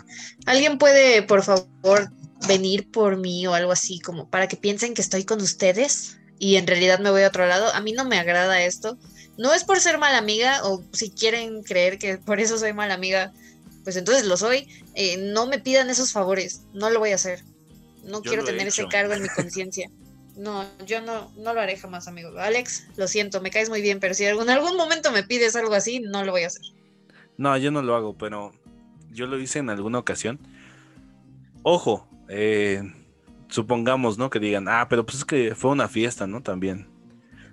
[0.46, 2.12] ¿Alguien puede, por favor,
[2.48, 6.58] venir por mí o algo así, como para que piensen que estoy con ustedes y
[6.58, 7.74] en realidad me voy a otro lado?
[7.74, 8.98] A mí no me agrada esto.
[9.38, 12.94] No es por ser mala amiga o si quieren creer que por eso soy mala
[12.94, 13.34] amiga,
[13.84, 14.68] pues entonces lo soy.
[14.94, 17.44] Eh, no me pidan esos favores, no lo voy a hacer.
[18.04, 19.90] No Yo quiero tener ese cargo en mi conciencia.
[20.38, 22.38] No, yo no, no lo haré jamás, amigo.
[22.38, 25.74] Alex, lo siento, me caes muy bien, pero si en algún momento me pides algo
[25.74, 26.62] así, no lo voy a hacer.
[27.38, 28.54] No, yo no lo hago, pero
[29.12, 30.40] yo lo hice en alguna ocasión.
[31.64, 32.84] Ojo, eh,
[33.48, 34.30] supongamos, ¿no?
[34.30, 36.42] Que digan, ah, pero pues es que fue una fiesta, ¿no?
[36.42, 36.88] También.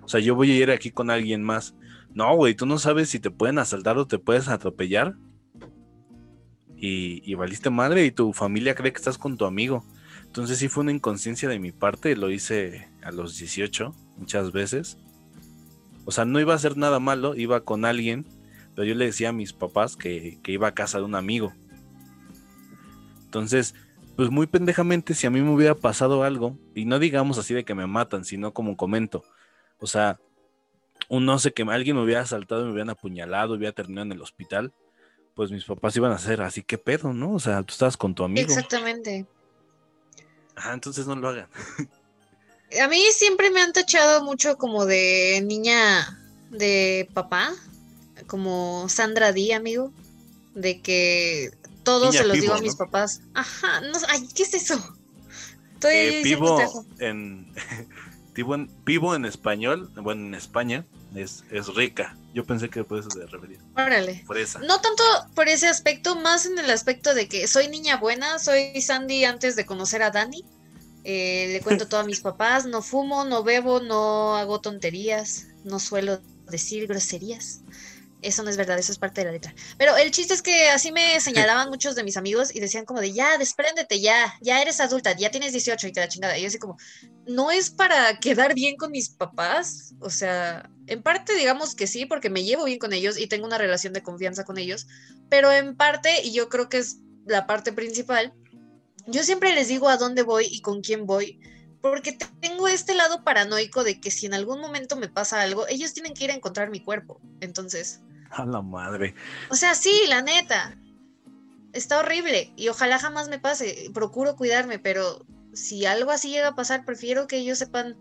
[0.03, 1.75] O sea, yo voy a ir aquí con alguien más.
[2.13, 5.15] No, güey, tú no sabes si te pueden asaltar o te puedes atropellar.
[6.75, 9.85] Y, valiste madre y tu familia cree que estás con tu amigo.
[10.25, 14.97] Entonces sí fue una inconsciencia de mi parte, lo hice a los 18 muchas veces.
[16.03, 18.25] O sea, no iba a hacer nada malo, iba con alguien,
[18.75, 21.53] pero yo le decía a mis papás que, que iba a casa de un amigo.
[23.23, 23.75] Entonces,
[24.17, 27.63] pues muy pendejamente, si a mí me hubiera pasado algo, y no digamos así de
[27.63, 29.23] que me matan, sino como comento,
[29.83, 30.17] o sea,
[31.09, 34.21] un no sé que alguien me hubiera asaltado, me hubieran apuñalado, hubiera terminado en el
[34.21, 34.73] hospital,
[35.35, 37.33] pues mis papás iban a hacer así, ¿qué pedo, no?
[37.33, 38.47] O sea, tú estabas con tu amigo.
[38.47, 39.25] Exactamente.
[40.55, 41.49] Ajá, entonces no lo hagan.
[42.81, 46.17] A mí siempre me han tachado mucho como de niña
[46.49, 47.53] de papá,
[48.27, 49.91] como Sandra D, amigo,
[50.55, 51.51] de que
[51.83, 52.63] todo Niña se los pivo, digo a ¿no?
[52.63, 53.21] mis papás.
[53.33, 54.75] Ajá, no, ay, ¿qué es eso?
[55.73, 56.57] Estoy Eh, pivo
[56.99, 57.53] en,
[58.33, 62.15] pivo en español, bueno, en España, es, es rica.
[62.33, 63.59] Yo pensé que por eso se refería.
[63.75, 64.25] Órale.
[64.65, 65.03] No tanto
[65.35, 69.55] por ese aspecto, más en el aspecto de que soy niña buena, soy Sandy antes
[69.55, 70.43] de conocer a Dani.
[71.03, 75.79] Eh, le cuento todo a mis papás, no fumo, no bebo, no hago tonterías, no
[75.79, 77.61] suelo decir groserías.
[78.23, 79.53] Eso no es verdad, eso es parte de la letra.
[79.77, 82.99] Pero el chiste es que así me señalaban muchos de mis amigos y decían como
[83.01, 86.37] de, ya, despréndete, ya, ya eres adulta, ya tienes 18 y que la chingada.
[86.37, 86.77] Y yo así como,
[87.27, 92.05] no es para quedar bien con mis papás, o sea, en parte digamos que sí,
[92.05, 94.87] porque me llevo bien con ellos y tengo una relación de confianza con ellos,
[95.29, 98.33] pero en parte, y yo creo que es la parte principal,
[99.07, 101.39] yo siempre les digo a dónde voy y con quién voy,
[101.81, 105.67] porque te- tengo este lado paranoico de que si en algún momento me pasa algo,
[105.67, 107.19] ellos tienen que ir a encontrar mi cuerpo.
[107.41, 107.99] Entonces,
[108.37, 109.13] A la madre.
[109.49, 110.75] o sea, sí, la neta,
[111.73, 116.55] está horrible y ojalá jamás me pase, procuro cuidarme, pero si algo así llega a
[116.55, 117.95] pasar, prefiero que ellos sepan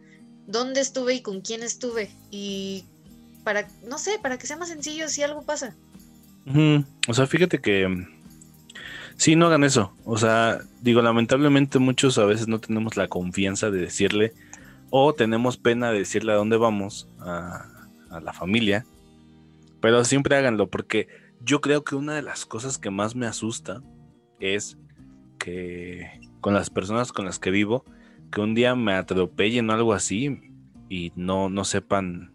[0.46, 2.84] dónde estuve y con quién estuve y
[3.44, 5.74] para, no sé, para que sea más sencillo si algo pasa.
[7.08, 8.06] O sea, fíjate que mm,
[9.16, 9.94] sí, no hagan eso.
[10.04, 14.32] O sea, digo, lamentablemente muchos a veces no tenemos la confianza de decirle
[14.90, 17.66] o tenemos pena de decirle a dónde vamos a,
[18.10, 18.84] a la familia.
[19.82, 21.08] Pero siempre háganlo, porque
[21.40, 23.82] yo creo que una de las cosas que más me asusta
[24.40, 24.78] es
[25.38, 27.84] que con las personas con las que vivo,
[28.30, 30.40] que un día me atropellen o algo así
[30.88, 32.32] y no, no sepan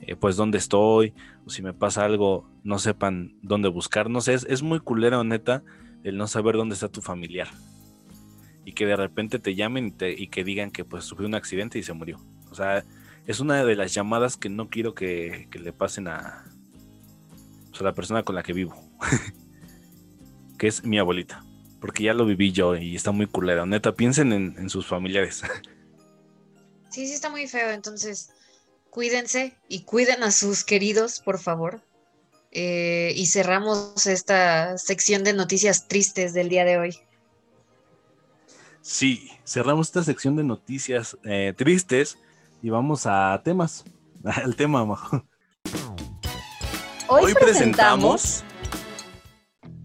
[0.00, 1.14] eh, pues dónde estoy,
[1.46, 4.10] o si me pasa algo, no sepan dónde buscar.
[4.10, 5.62] No sé, es, es muy culero, neta,
[6.04, 7.48] el no saber dónde está tu familiar.
[8.66, 11.34] Y que de repente te llamen y, te- y que digan que pues sufrió un
[11.34, 12.18] accidente y se murió.
[12.50, 12.84] O sea,
[13.26, 16.44] es una de las llamadas que no quiero que, que le pasen a,
[17.70, 18.74] pues, a la persona con la que vivo.
[20.58, 21.44] que es mi abuelita.
[21.80, 23.64] Porque ya lo viví yo y está muy culero.
[23.64, 25.42] Neta, piensen en, en sus familiares.
[26.90, 28.30] Sí, sí está muy feo, entonces
[28.90, 31.82] cuídense y cuiden a sus queridos, por favor.
[32.50, 36.98] Eh, y cerramos esta sección de noticias tristes del día de hoy.
[38.82, 42.18] Sí, cerramos esta sección de noticias eh, tristes
[42.62, 43.84] y vamos a temas.
[44.24, 45.24] Al tema, Majo.
[47.08, 48.44] Hoy, presentamos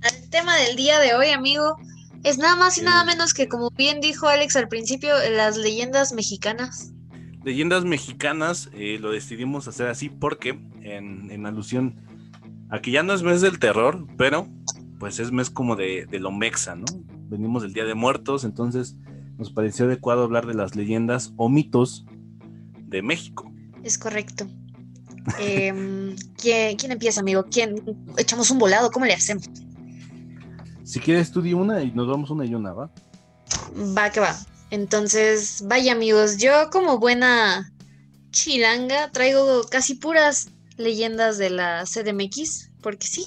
[0.02, 1.76] al tema del día de hoy, amigo.
[2.24, 6.14] Es nada más y nada menos que, como bien dijo Alex al principio, las leyendas
[6.14, 6.94] mexicanas.
[7.44, 10.50] leyendas mexicanas eh, lo decidimos hacer así porque
[10.82, 11.96] en, en alusión
[12.70, 14.48] a que ya no es mes del terror, pero
[15.00, 16.86] pues es mes como de, de lo mexa, ¿no?
[17.28, 18.98] Venimos del Día de Muertos, entonces
[19.38, 22.06] nos pareció adecuado hablar de las leyendas o mitos
[22.96, 23.52] de México.
[23.84, 24.48] Es correcto.
[25.40, 27.46] Em, ¿quién, quién empieza, amigo?
[27.52, 27.84] ¿Quién?
[28.18, 28.90] ¿Echamos un volado?
[28.90, 29.46] ¿Cómo le hacemos?
[30.84, 32.92] Si quieres tú di una y nos vamos una y una, ¿va?
[33.98, 34.36] Va que va.
[34.72, 37.72] Entonces, vaya amigos, yo como buena
[38.32, 43.26] chilanga traigo casi puras leyendas de la CDMX, porque sí,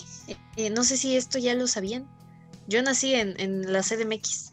[0.56, 2.06] eh, no sé si esto ya lo sabían.
[2.68, 4.50] Yo nací en, en la CDMX,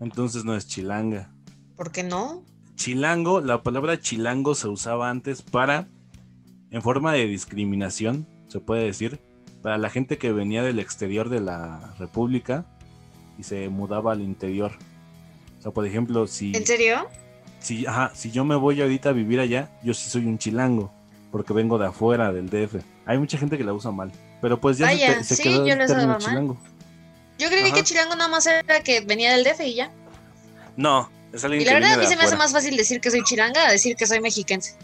[0.00, 1.32] Entonces no es chilanga.
[1.76, 2.44] ¿por qué no?
[2.74, 5.88] Chilango, la palabra chilango se usaba antes para,
[6.70, 9.20] en forma de discriminación, se puede decir,
[9.62, 12.66] para la gente que venía del exterior de la República
[13.38, 14.72] y se mudaba al interior.
[15.58, 17.06] O sea, por ejemplo, si, ¿En serio?
[17.60, 20.92] si, ajá, si yo me voy ahorita a vivir allá, yo sí soy un chilango,
[21.30, 22.82] porque vengo de afuera, del DF.
[23.06, 25.66] Hay mucha gente que la usa mal, pero pues ya se Vaya, se, sí, quedó
[25.66, 26.56] yo el término chilango.
[27.38, 27.74] Yo creí Ajá.
[27.74, 29.92] que chilango nada más era que venía del DF y ya.
[30.76, 33.00] No, es alguien Y que la verdad a mí se me hace más fácil decir
[33.00, 34.74] que soy chilanga a decir que soy mexiquense.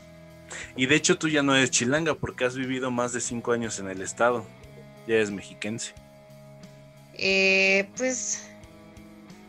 [0.77, 3.79] Y de hecho tú ya no eres chilanga porque has vivido más de cinco años
[3.79, 4.45] en el estado.
[5.07, 5.93] Ya eres mexiquense.
[7.15, 8.49] Eh, pues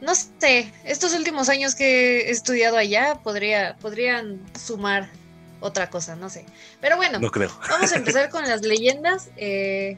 [0.02, 5.10] no sé, estos últimos años que he estudiado allá podría, podrían sumar
[5.60, 6.46] otra cosa, no sé.
[6.80, 7.52] Pero bueno, No creo.
[7.70, 9.30] vamos a empezar con las leyendas.
[9.36, 9.98] Eh,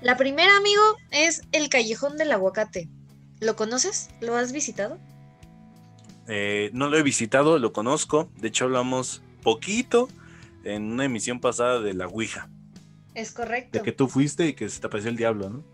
[0.00, 2.88] la primera, amigo, es el Callejón del Aguacate.
[3.40, 4.10] ¿Lo conoces?
[4.20, 4.98] ¿Lo has visitado?
[6.28, 8.30] Eh, no lo he visitado, lo conozco.
[8.36, 10.08] De hecho hablamos poquito
[10.64, 12.48] en una emisión pasada de la Ouija.
[13.14, 13.78] Es correcto.
[13.78, 15.64] De que tú fuiste y que se te apareció el diablo, ¿no?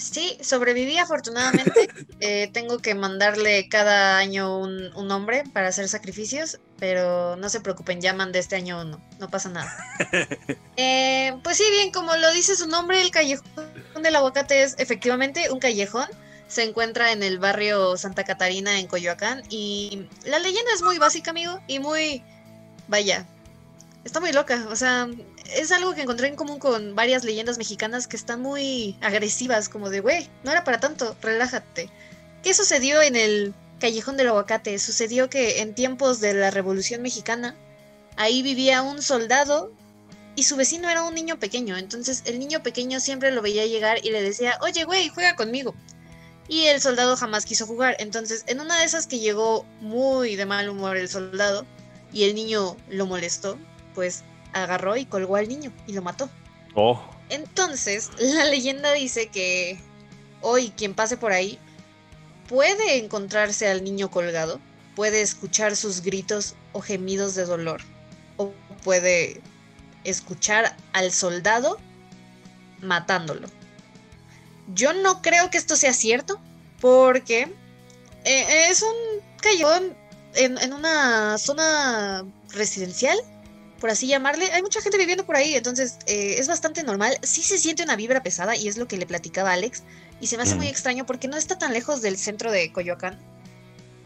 [0.00, 1.88] Sí, sobreviví afortunadamente.
[2.22, 7.62] Eh, tengo que mandarle cada año un, un hombre para hacer sacrificios, pero no se
[7.62, 9.74] preocupen, ya mandé este año uno, no pasa nada.
[10.76, 15.50] Eh, pues sí, bien, como lo dice su nombre, el callejón del aguacate es efectivamente
[15.50, 16.08] un callejón.
[16.50, 21.30] Se encuentra en el barrio Santa Catarina en Coyoacán y la leyenda es muy básica,
[21.30, 22.24] amigo, y muy,
[22.88, 23.24] vaya,
[24.02, 24.66] está muy loca.
[24.68, 25.08] O sea,
[25.54, 29.90] es algo que encontré en común con varias leyendas mexicanas que están muy agresivas, como
[29.90, 31.88] de, güey, no era para tanto, relájate.
[32.42, 34.76] ¿Qué sucedió en el Callejón del Aguacate?
[34.80, 37.54] Sucedió que en tiempos de la Revolución Mexicana,
[38.16, 39.72] ahí vivía un soldado
[40.34, 41.76] y su vecino era un niño pequeño.
[41.76, 45.76] Entonces el niño pequeño siempre lo veía llegar y le decía, oye, güey, juega conmigo.
[46.50, 47.96] Y el soldado jamás quiso jugar.
[48.00, 51.64] Entonces, en una de esas que llegó muy de mal humor el soldado
[52.12, 53.56] y el niño lo molestó,
[53.94, 56.28] pues agarró y colgó al niño y lo mató.
[56.74, 59.78] Oh, Entonces, la leyenda dice que
[60.40, 61.56] hoy quien pase por ahí
[62.48, 64.60] puede encontrarse al niño colgado,
[64.96, 67.80] puede escuchar sus gritos o gemidos de dolor,
[68.38, 69.40] o puede
[70.02, 71.78] escuchar al soldado
[72.80, 73.46] matándolo.
[74.74, 76.40] Yo no creo que esto sea cierto,
[76.80, 77.52] porque
[78.24, 79.94] eh, es un callejón
[80.34, 83.18] en, en una zona residencial
[83.80, 87.18] por así llamarle, hay mucha gente viviendo por ahí, entonces eh, es bastante normal.
[87.22, 89.82] Sí se siente una vibra pesada y es lo que le platicaba a Alex.
[90.20, 90.70] Y se me hace muy Mm.
[90.70, 93.18] extraño porque no está tan lejos del centro de Coyoacán.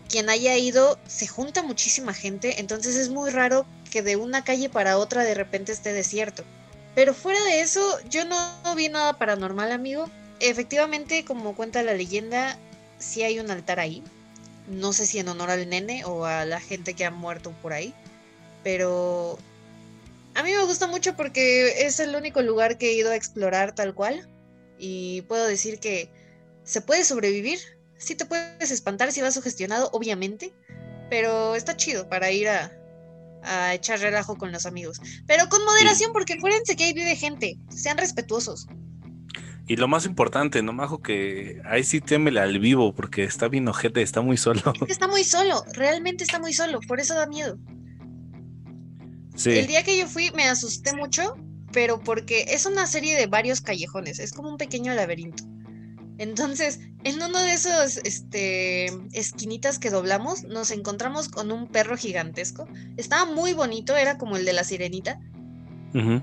[0.09, 4.68] Quien haya ido, se junta muchísima gente, entonces es muy raro que de una calle
[4.68, 6.44] para otra de repente esté desierto.
[6.94, 8.38] Pero fuera de eso, yo no
[8.77, 10.09] vi nada paranormal, amigo.
[10.40, 12.61] Efectivamente, como cuenta la leyenda,
[12.99, 14.05] sí hay un altar ahí.
[14.66, 17.73] No sé si en honor al nene o a la gente que ha muerto por
[17.73, 17.97] ahí.
[18.62, 19.44] Pero
[20.35, 23.75] A mí me gusta mucho porque es el único lugar que he ido a explorar
[23.75, 24.29] tal cual.
[24.79, 26.12] Y puedo decir que
[26.64, 27.61] se puede sobrevivir.
[27.99, 30.55] Sí te puedes espantar si vas sugestionado, obviamente.
[31.11, 32.73] Pero está chido para ir a,
[33.42, 35.01] a echar relajo con los amigos.
[35.27, 37.59] Pero con moderación, porque acuérdense que ahí vive gente.
[37.70, 38.66] Sean respetuosos.
[39.66, 41.00] Y lo más importante, ¿no, Majo?
[41.00, 44.61] Que ahí sí témele al vivo, porque está bien ojete, está muy solo.
[44.74, 47.59] Es que está muy solo, realmente está muy solo, por eso da miedo.
[49.35, 49.50] Sí.
[49.50, 51.37] El día que yo fui me asusté mucho,
[51.72, 55.44] pero porque es una serie de varios callejones, es como un pequeño laberinto.
[56.18, 62.68] Entonces, en uno de esos este, esquinitas que doblamos, nos encontramos con un perro gigantesco.
[62.96, 65.18] Estaba muy bonito, era como el de la sirenita,
[65.94, 66.20] Ujú.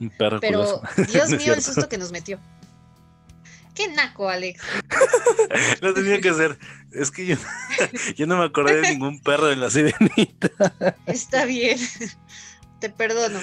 [0.00, 0.82] Un perro pero culoso.
[1.12, 2.38] Dios mío, el susto que nos metió.
[3.78, 4.60] Qué naco, Alex.
[5.80, 6.58] Lo tenía que hacer.
[6.90, 7.36] Es que yo,
[8.16, 10.50] yo no me acordé de ningún perro de la sirenita.
[11.06, 11.78] Está bien.
[12.80, 13.38] Te perdono.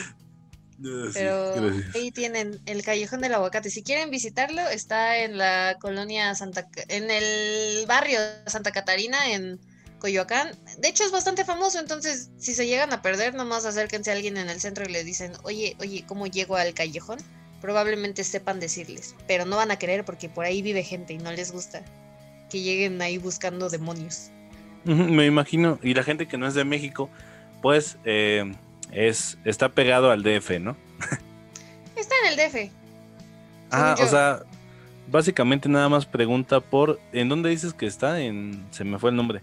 [0.77, 3.69] No, sí, Pero ahí tienen el Callejón del Aguacate.
[3.69, 9.57] Si quieren visitarlo, está en la colonia Santa, en el barrio Santa Catarina, en
[9.99, 10.51] Coyoacán.
[10.79, 14.35] De hecho, es bastante famoso, entonces si se llegan a perder, nomás acérquense a alguien
[14.35, 17.19] en el centro y le dicen, oye, oye, ¿cómo llego al callejón?
[17.65, 21.31] Probablemente sepan decirles, pero no van a querer porque por ahí vive gente y no
[21.31, 21.81] les gusta
[22.51, 24.29] que lleguen ahí buscando demonios.
[24.83, 25.79] Me imagino.
[25.81, 27.09] Y la gente que no es de México,
[27.63, 28.53] pues eh,
[28.91, 30.77] es, está pegado al DF, ¿no?
[31.95, 32.71] Está en el DF.
[33.71, 34.05] Ah, yo.
[34.05, 34.43] o sea,
[35.07, 36.99] básicamente nada más pregunta por.
[37.13, 38.21] ¿En dónde dices que está?
[38.21, 38.63] En.
[38.69, 39.41] Se me fue el nombre.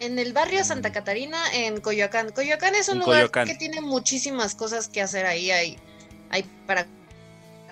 [0.00, 2.32] En el barrio Santa Catarina, en Coyoacán.
[2.32, 3.48] Coyoacán es un En lugar Coyoacán.
[3.48, 5.50] que tiene muchísimas cosas que hacer ahí.
[5.50, 5.78] Hay,
[6.28, 6.86] hay para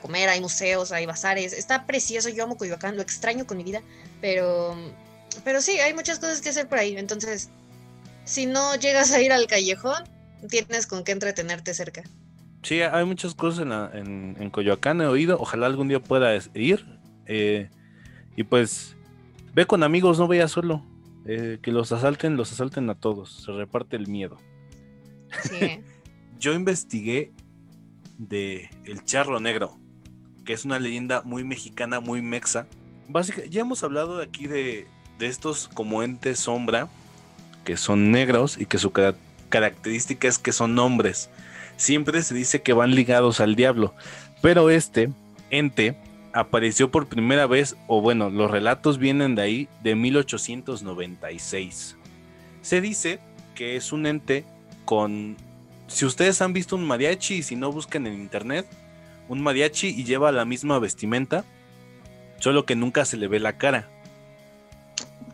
[0.05, 1.53] comer, hay museos, hay bazares.
[1.53, 2.29] Está precioso.
[2.29, 3.81] Yo amo Coyoacán, lo extraño con mi vida.
[4.21, 4.77] Pero,
[5.45, 6.97] pero sí, hay muchas cosas que hacer por ahí.
[6.97, 7.49] Entonces,
[8.25, 10.05] si no llegas a ir al callejón,
[10.49, 12.03] tienes con qué entretenerte cerca.
[12.63, 15.39] Sí, hay muchas cosas en, la- en, en Coyoacán, he oído.
[15.41, 16.85] Ojalá algún día pueda es- ir.
[17.27, 17.71] eh,
[18.37, 18.97] y pues,
[19.55, 20.85] ve con amigos, no vayas solo.
[21.27, 23.45] Eh, que los asalten, los asalten a todos.
[23.45, 24.37] Se reparte el miedo.
[25.43, 25.81] Sí.
[26.39, 27.33] Yo investigué
[28.19, 29.79] de El Charro Negro,
[30.45, 32.67] que es una leyenda muy mexicana, muy mexa.
[33.09, 34.87] Básica, ya hemos hablado aquí de,
[35.19, 36.89] de estos como entes sombra,
[37.65, 39.17] que son negros y que su cara-
[39.49, 41.31] característica es que son hombres.
[41.77, 43.95] Siempre se dice que van ligados al diablo,
[44.43, 45.11] pero este
[45.51, 45.97] ente
[46.33, 51.97] apareció por primera vez, o bueno, los relatos vienen de ahí, de 1896.
[52.63, 53.19] Se dice
[53.55, 54.45] que es un ente
[54.85, 55.37] con
[55.87, 58.67] si ustedes han visto un mariachi y si no buscan en internet,
[59.29, 61.45] un mariachi y lleva la misma vestimenta,
[62.39, 63.89] solo que nunca se le ve la cara.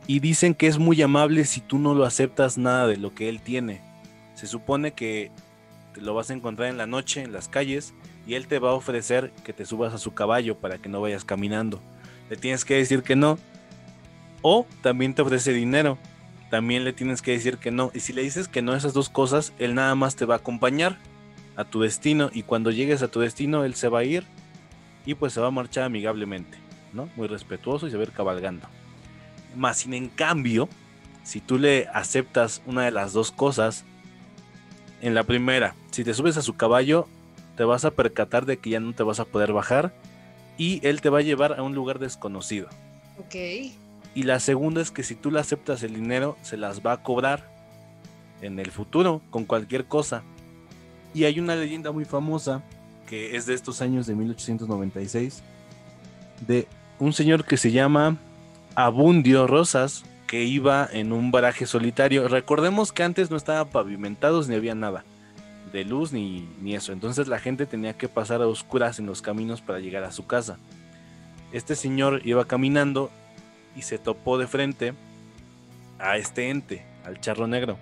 [0.07, 3.29] Y dicen que es muy amable si tú no lo aceptas nada de lo que
[3.29, 3.81] él tiene.
[4.35, 5.31] Se supone que
[5.95, 7.95] te lo vas a encontrar en la noche en las calles
[8.27, 11.01] y él te va a ofrecer que te subas a su caballo para que no
[11.01, 11.81] vayas caminando.
[12.29, 13.39] Le tienes que decir que no.
[14.43, 15.99] O también te ofrece dinero
[16.51, 17.91] también le tienes que decir que no.
[17.95, 20.39] Y si le dices que no esas dos cosas, él nada más te va a
[20.39, 20.99] acompañar
[21.61, 22.31] a tu destino.
[22.33, 24.25] Y cuando llegues a tu destino, él se va a ir
[25.07, 26.59] y pues se va a marchar amigablemente,
[26.93, 27.09] ¿no?
[27.17, 28.67] Muy respetuoso y se va a ir cabalgando.
[29.57, 30.69] Más sin en cambio,
[31.23, 33.85] si tú le aceptas una de las dos cosas,
[35.03, 37.09] en la primera, si te subes a su caballo,
[37.57, 39.95] te vas a percatar de que ya no te vas a poder bajar
[40.59, 42.69] y él te va a llevar a un lugar desconocido.
[43.19, 43.35] ok.
[44.13, 47.03] Y la segunda es que si tú le aceptas el dinero, se las va a
[47.03, 47.49] cobrar
[48.43, 50.23] en el futuro con cualquier cosa.
[51.15, 52.63] Y hay una leyenda muy famosa
[53.07, 55.43] que es de estos años de 1896
[56.47, 56.69] de
[56.99, 58.17] un señor que se llama
[58.75, 62.29] Abundio Rosas que iba en un baraje solitario.
[62.29, 65.05] Recordemos que antes no estaba pavimentados ni había nada
[65.73, 66.93] de luz ni, ni eso.
[66.93, 70.27] Entonces la gente tenía que pasar a oscuras en los caminos para llegar a su
[70.27, 70.59] casa.
[71.53, 73.11] Este señor iba caminando
[73.75, 74.95] y se topó de frente
[75.99, 77.77] a este ente, al charro negro.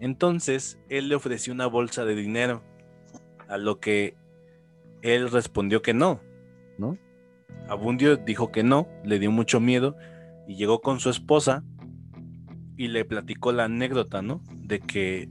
[0.00, 2.62] Entonces él le ofreció una bolsa de dinero,
[3.48, 4.16] a lo que
[5.02, 6.20] él respondió que no,
[6.78, 6.98] ¿no?
[7.68, 9.96] Abundio dijo que no, le dio mucho miedo
[10.46, 11.64] y llegó con su esposa
[12.76, 14.42] y le platicó la anécdota, ¿no?
[14.54, 15.28] De que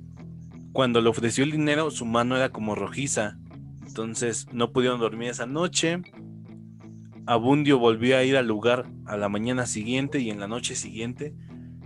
[0.73, 3.37] cuando le ofreció el dinero su mano era como rojiza,
[3.85, 6.01] entonces no pudieron dormir esa noche.
[7.25, 11.33] Abundio volvió a ir al lugar a la mañana siguiente y en la noche siguiente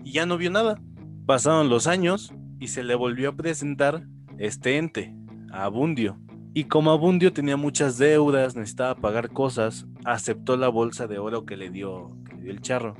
[0.03, 0.81] y ya no vio nada.
[1.25, 4.07] Pasaron los años y se le volvió a presentar
[4.37, 5.13] este ente,
[5.51, 6.17] a Abundio.
[6.53, 11.57] Y como Abundio tenía muchas deudas, necesitaba pagar cosas, aceptó la bolsa de oro que
[11.57, 12.95] le dio, el charro.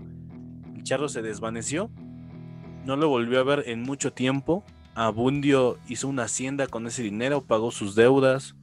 [0.76, 1.90] El charro se desvaneció,
[2.86, 7.46] no lo volvió a ver en mucho tiempo Abundio hizo una hacienda con ese dinero,
[7.46, 8.56] pagó sus deudas.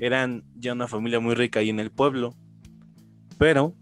[0.00, 2.34] Eran ya una familia muy rica ahí en el pueblo.
[3.38, 3.74] Pero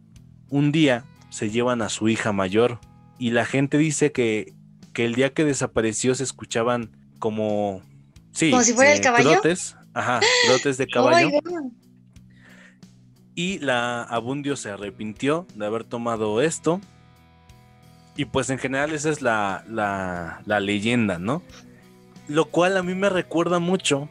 [0.50, 2.78] un día se llevan a su hija mayor
[3.18, 4.52] y la gente dice que,
[4.92, 7.82] que el día que desapareció se escuchaban como...
[8.32, 9.30] Sí, ¿Como si fuera el eh, caballo?
[9.32, 11.30] trotes, ajá, trotes de caballo.
[13.34, 16.80] Y la Abundio se arrepintió de haber tomado esto.
[18.16, 21.42] Y pues en general esa es la, la, la leyenda, ¿no?
[22.28, 24.08] Lo cual a mí me recuerda mucho.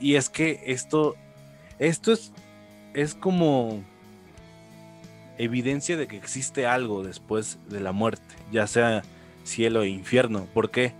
[0.00, 1.16] Y es que esto,
[1.78, 2.32] esto es,
[2.94, 3.82] es como
[5.38, 9.02] evidencia de que existe algo después de la muerte, ya sea
[9.50, 10.46] cielo e infierno.
[10.54, 10.94] Porque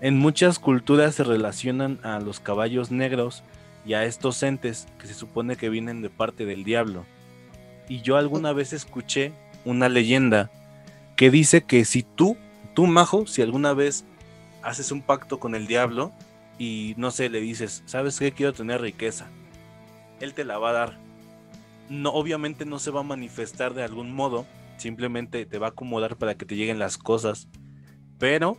[0.00, 3.44] en muchas culturas se relacionan a los caballos negros
[3.84, 7.04] y a estos entes que se supone que vienen de parte del diablo.
[7.88, 9.32] Y yo alguna vez escuché
[9.64, 10.50] una leyenda
[11.16, 12.36] que dice que si tú,
[12.74, 14.04] tú majo, si alguna vez
[14.62, 16.12] haces un pacto con el diablo
[16.58, 18.32] y no sé, le dices, ¿sabes qué?
[18.32, 19.26] Quiero tener riqueza.
[20.20, 20.98] Él te la va a dar.
[21.88, 24.46] No, obviamente no se va a manifestar de algún modo,
[24.76, 27.48] simplemente te va a acomodar para que te lleguen las cosas.
[28.20, 28.56] Pero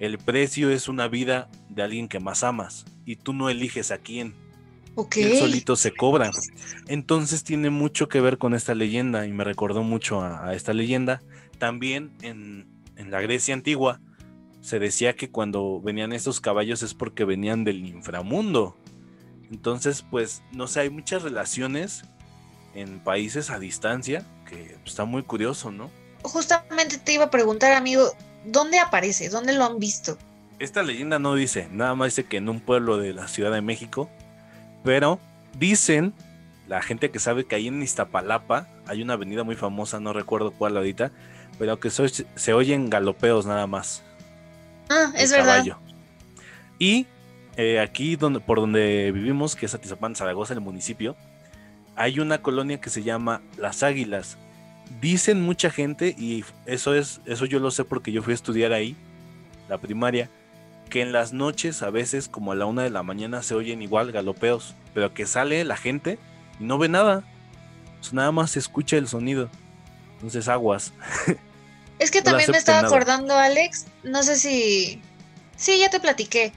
[0.00, 3.98] el precio es una vida de alguien que más amas y tú no eliges a
[3.98, 4.34] quién.
[4.94, 5.18] Ok.
[5.18, 6.30] Él solito se cobra.
[6.88, 10.72] Entonces tiene mucho que ver con esta leyenda y me recordó mucho a, a esta
[10.72, 11.20] leyenda.
[11.58, 12.66] También en,
[12.96, 14.00] en la Grecia antigua
[14.62, 18.76] se decía que cuando venían estos caballos es porque venían del inframundo.
[19.50, 22.04] Entonces, pues, no sé, hay muchas relaciones
[22.74, 25.90] en países a distancia que está muy curioso, ¿no?
[26.22, 28.10] Justamente te iba a preguntar, amigo,
[28.46, 29.28] ¿dónde aparece?
[29.28, 30.16] ¿Dónde lo han visto?
[30.58, 33.60] Esta leyenda no dice, nada más dice que en un pueblo de la Ciudad de
[33.60, 34.08] México,
[34.84, 35.18] pero
[35.58, 36.14] dicen
[36.68, 40.52] la gente que sabe que ahí en Iztapalapa hay una avenida muy famosa, no recuerdo
[40.52, 41.12] cuál ahorita,
[41.58, 44.02] pero que se, se oyen galopeos nada más.
[44.88, 45.46] Ah, es verdad.
[45.46, 45.78] caballo.
[46.78, 47.06] Y
[47.56, 51.16] eh, aquí donde, por donde vivimos, que es Atizapán, Zaragoza, el municipio,
[51.94, 54.36] hay una colonia que se llama Las Águilas.
[55.00, 58.72] Dicen mucha gente, y eso es, eso yo lo sé porque yo fui a estudiar
[58.72, 58.96] ahí,
[59.68, 60.30] la primaria,
[60.88, 63.82] que en las noches a veces como a la una de la mañana se oyen
[63.82, 66.18] igual galopeos, pero que sale la gente
[66.60, 67.24] y no ve nada.
[68.00, 69.50] Sea, nada más se escucha el sonido.
[70.14, 70.92] Entonces aguas.
[71.98, 72.94] Es que No también me estaba nada.
[72.94, 75.00] acordando, Alex, no sé si...
[75.56, 76.52] Sí, ya te platiqué.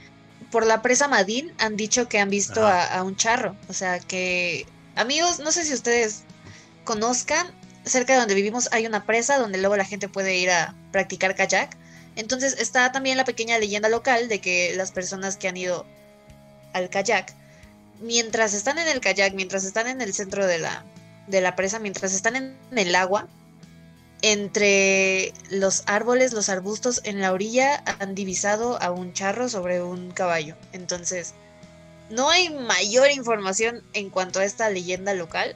[0.52, 3.56] Por la presa Madín han dicho que han visto a un charro.
[3.70, 4.66] O sea que...
[4.98, 6.24] Amigos, no sé si ustedes
[6.84, 7.48] conozcan,
[7.90, 11.36] cerca de donde vivimos hay una presa donde luego la gente puede ir a practicar
[11.36, 11.76] kayak.
[12.16, 15.86] Entonces está también la pequeña leyenda local de que las personas que han ido
[16.74, 17.34] al kayak,
[18.02, 20.84] mientras están en el kayak, mientras están en el centro de la,
[21.28, 23.28] de la presa, mientras están en el agua,
[24.22, 30.12] entre los árboles, los arbustos en la orilla han divisado a un charro sobre un
[30.12, 30.56] caballo.
[30.74, 31.34] Entonces,
[32.10, 35.56] no hay mayor información en cuanto a esta leyenda local.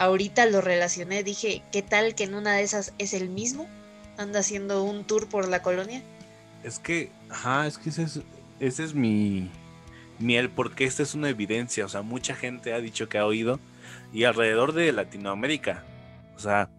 [0.00, 3.68] Ahorita lo relacioné, dije, ¿qué tal que en una de esas es el mismo?
[4.16, 6.02] Anda haciendo un tour por la colonia.
[6.64, 8.20] Es que, ajá, es que ese es,
[8.60, 9.50] ese es mi,
[10.18, 11.84] mi el porque esta es una evidencia.
[11.84, 13.60] O sea, mucha gente ha dicho que ha oído
[14.10, 15.84] y alrededor de Latinoamérica.
[16.34, 16.70] O sea,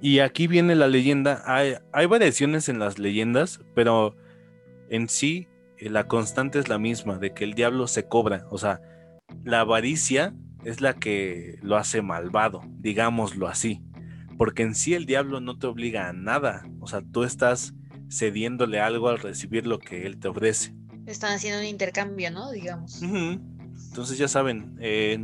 [0.00, 1.44] y aquí viene la leyenda.
[1.46, 4.16] Hay, hay variaciones en las leyendas, pero
[4.90, 8.46] en sí eh, la constante es la misma, de que el diablo se cobra.
[8.50, 8.80] O sea,
[9.44, 10.34] la avaricia
[10.64, 13.82] es la que lo hace malvado, digámoslo así.
[14.36, 16.68] Porque en sí el diablo no te obliga a nada.
[16.80, 17.74] O sea, tú estás
[18.10, 20.74] cediéndole algo al recibir lo que él te ofrece.
[21.06, 22.50] Están haciendo un intercambio, ¿no?
[22.50, 23.02] Digamos.
[23.02, 25.16] Entonces ya saben, eh,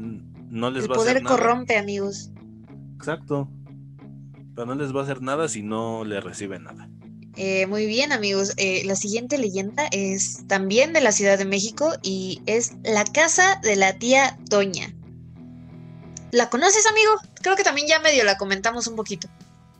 [0.49, 1.37] no les El va a hacer poder nada.
[1.37, 2.31] corrompe, amigos.
[2.97, 3.49] Exacto.
[4.55, 6.89] Pero no les va a hacer nada si no le reciben nada.
[7.37, 8.55] Eh, muy bien, amigos.
[8.57, 13.61] Eh, la siguiente leyenda es también de la Ciudad de México y es la casa
[13.63, 14.94] de la tía Toña.
[16.35, 17.13] ¿La conoces, amigo?
[17.43, 19.29] Creo que también ya medio la comentamos un poquito.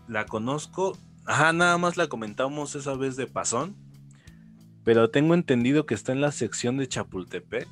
[0.07, 0.97] La conozco.
[1.27, 3.75] Ajá, nada más la comentamos esa vez de pasón.
[4.85, 7.67] Pero tengo entendido que está en la sección de Chapultepec.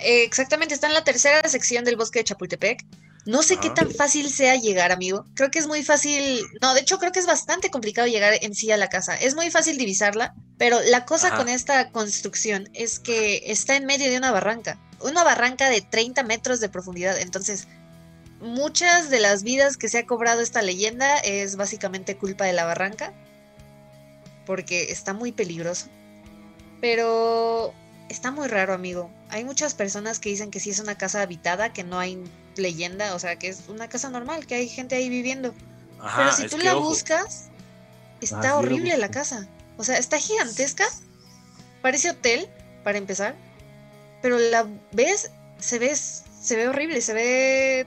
[0.00, 2.84] Eh, exactamente, está en la tercera sección del bosque de Chapultepec.
[3.24, 3.74] No sé qué Ajá.
[3.74, 5.24] tan fácil sea llegar, amigo.
[5.34, 6.40] Creo que es muy fácil.
[6.60, 9.14] No, de hecho, creo que es bastante complicado llegar en sí a la casa.
[9.14, 14.10] Es muy fácil divisarla, pero la cosa con esta construcción es que está en medio
[14.10, 14.80] de una barranca.
[15.00, 17.18] Una barranca de 30 metros de profundidad.
[17.20, 17.68] Entonces,
[18.40, 22.64] muchas de las vidas que se ha cobrado esta leyenda es básicamente culpa de la
[22.64, 23.12] barranca.
[24.44, 25.86] Porque está muy peligroso.
[26.80, 27.74] Pero
[28.08, 29.10] está muy raro, amigo.
[29.30, 32.22] Hay muchas personas que dicen que sí es una casa habitada, que no hay
[32.56, 35.52] leyenda, o sea, que es una casa normal, que hay gente ahí viviendo.
[36.00, 37.48] Ajá, Pero si tú la ojo, buscas,
[38.16, 39.46] Ah, está la horrible la casa.
[39.76, 40.86] O sea, está gigantesca,
[41.82, 42.48] parece hotel,
[42.82, 43.34] para empezar,
[44.22, 47.86] pero la ves, se ve, se ve horrible, se ve,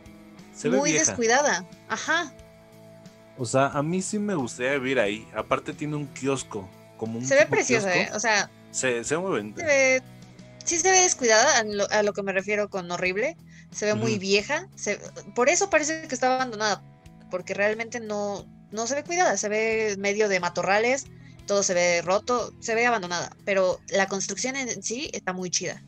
[0.62, 1.06] Se muy vieja.
[1.06, 1.66] descuidada.
[1.88, 2.34] Ajá,
[3.38, 5.28] O sea, a mí sí me gustaría vivir ahí.
[5.34, 6.68] Aparte tiene un kiosco.
[6.98, 7.96] Como un se ve preciosa.
[7.96, 8.10] ¿eh?
[8.14, 9.62] O sea, Se, se ve muy bonita.
[9.62, 10.04] se ve,
[10.66, 13.38] sí se ve descuidada, a lo, a lo que me refiero con horrible.
[13.72, 14.68] Se ve muy vieja.
[14.76, 15.00] se-
[15.36, 16.82] por eso parece que está abandonada,
[17.32, 19.38] porque realmente no, no se ve cuidada.
[19.38, 21.06] Se ve medio de matorrales,
[21.48, 23.30] todo se ve roto, se ve abandonada.
[23.46, 25.82] Pero la construcción en sí está muy chida.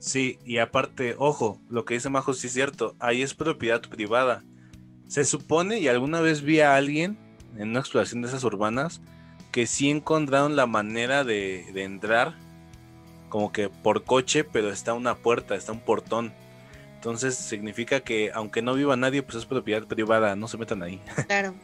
[0.00, 4.42] Sí, y aparte, ojo, lo que dice Majo sí es cierto, ahí es propiedad privada.
[5.06, 7.18] Se supone, y alguna vez vi a alguien
[7.56, 9.00] en una exploración de esas urbanas,
[9.52, 12.34] que sí encontraron la manera de, de entrar,
[13.28, 16.32] como que por coche, pero está una puerta, está un portón.
[16.94, 21.00] Entonces significa que aunque no viva nadie, pues es propiedad privada, no se metan ahí.
[21.26, 21.54] Claro.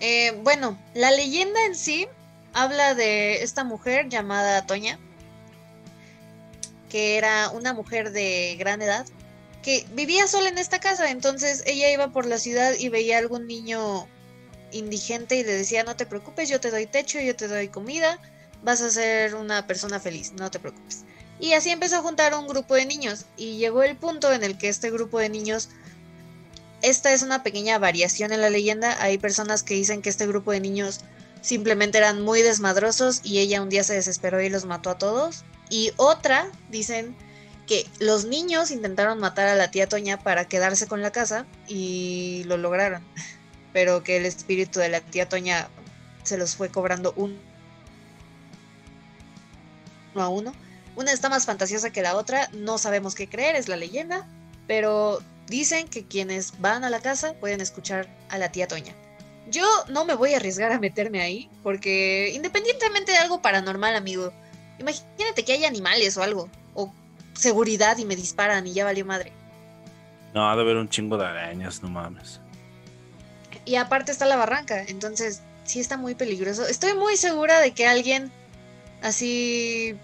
[0.00, 2.08] Eh, bueno, la leyenda en sí
[2.54, 4.98] habla de esta mujer llamada Toña,
[6.90, 9.06] que era una mujer de gran edad,
[9.62, 13.20] que vivía sola en esta casa, entonces ella iba por la ciudad y veía a
[13.20, 14.06] algún niño
[14.72, 18.18] indigente y le decía, no te preocupes, yo te doy techo, yo te doy comida,
[18.62, 21.04] vas a ser una persona feliz, no te preocupes.
[21.40, 24.58] Y así empezó a juntar un grupo de niños y llegó el punto en el
[24.58, 25.70] que este grupo de niños
[26.82, 28.96] esta es una pequeña variación en la leyenda.
[29.02, 31.00] Hay personas que dicen que este grupo de niños
[31.42, 35.44] simplemente eran muy desmadrosos y ella un día se desesperó y los mató a todos.
[35.70, 37.16] Y otra dicen
[37.66, 42.42] que los niños intentaron matar a la tía Toña para quedarse con la casa y
[42.46, 43.02] lo lograron.
[43.72, 45.68] Pero que el espíritu de la tía Toña
[46.24, 47.36] se los fue cobrando uno
[50.16, 50.52] a uno.
[50.96, 54.26] Una está más fantasiosa que la otra, no sabemos qué creer, es la leyenda,
[54.66, 58.94] pero dicen que quienes van a la casa pueden escuchar a la tía Toña.
[59.48, 64.32] Yo no me voy a arriesgar a meterme ahí, porque independientemente de algo paranormal, amigo,
[64.80, 66.92] imagínate que hay animales o algo, o
[67.34, 69.32] seguridad y me disparan y ya valió madre.
[70.34, 72.40] No, ha de haber un chingo de arañas, no mames.
[73.64, 76.66] Y aparte está la barranca, entonces sí está muy peligroso.
[76.66, 78.32] Estoy muy segura de que alguien
[79.02, 79.96] así,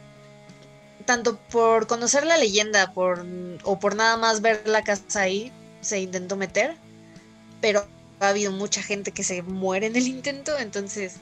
[1.05, 3.24] tanto por conocer la leyenda por,
[3.64, 6.77] o por nada más ver la casa ahí, se intentó meter,
[7.61, 7.87] pero
[8.20, 11.16] ha habido mucha gente que se muere en el intento, entonces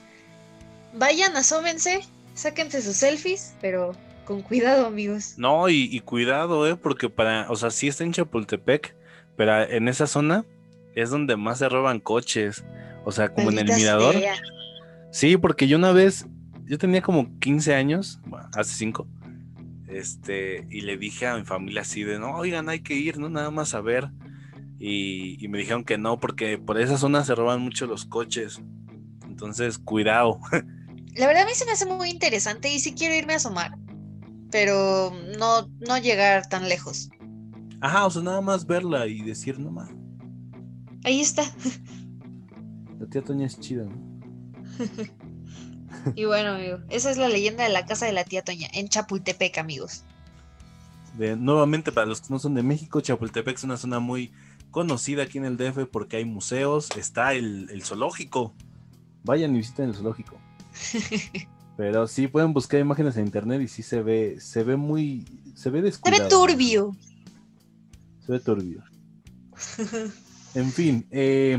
[0.95, 3.93] vayan, asómense, sáquense sus selfies, pero
[4.25, 5.35] con cuidado amigos.
[5.39, 8.97] No, y, y cuidado, eh, porque para, o sea, sí está en Chapultepec,
[9.37, 10.45] pero en esa zona
[10.95, 12.65] es donde más se roban coches.
[13.05, 14.15] O sea, como en el mirador.
[14.15, 14.35] sea.
[15.11, 16.27] Sí, porque yo una vez,
[16.65, 19.07] yo tenía como 15 años, bueno, hace 5,
[19.89, 23.29] este, y le dije a mi familia así de, no, oigan, hay que ir, ¿no?
[23.29, 24.11] Nada más a ver.
[24.79, 28.61] Y, y me dijeron que no, porque por esa zona se roban mucho los coches.
[29.27, 30.41] Entonces, cuidado.
[31.15, 33.77] La verdad a mí se me hace muy interesante y sí quiero irme a asomar,
[34.51, 37.09] pero no, no llegar tan lejos.
[37.81, 39.91] Ajá, o sea, nada más verla y decir, no más,
[41.05, 41.43] Ahí está.
[42.99, 44.15] la tía Toña es chida, ¿no?
[46.17, 48.89] Y bueno, amigo, esa es la leyenda de la casa de la tía Toña, en
[48.89, 50.05] Chapultepec, amigos.
[51.17, 54.33] De- nuevamente, para los que no son de México, Chapultepec es una zona muy
[54.71, 58.55] conocida aquí en el DF porque hay museos, está el, el zoológico.
[59.23, 60.37] Vayan y visiten el zoológico.
[61.77, 65.71] Pero sí pueden buscar imágenes en internet y sí se ve, se ve muy, se
[65.71, 66.23] ve Se descuidado.
[66.25, 66.97] ve turbio.
[68.25, 68.85] Se ve turbio.
[70.55, 71.59] En fin, eh,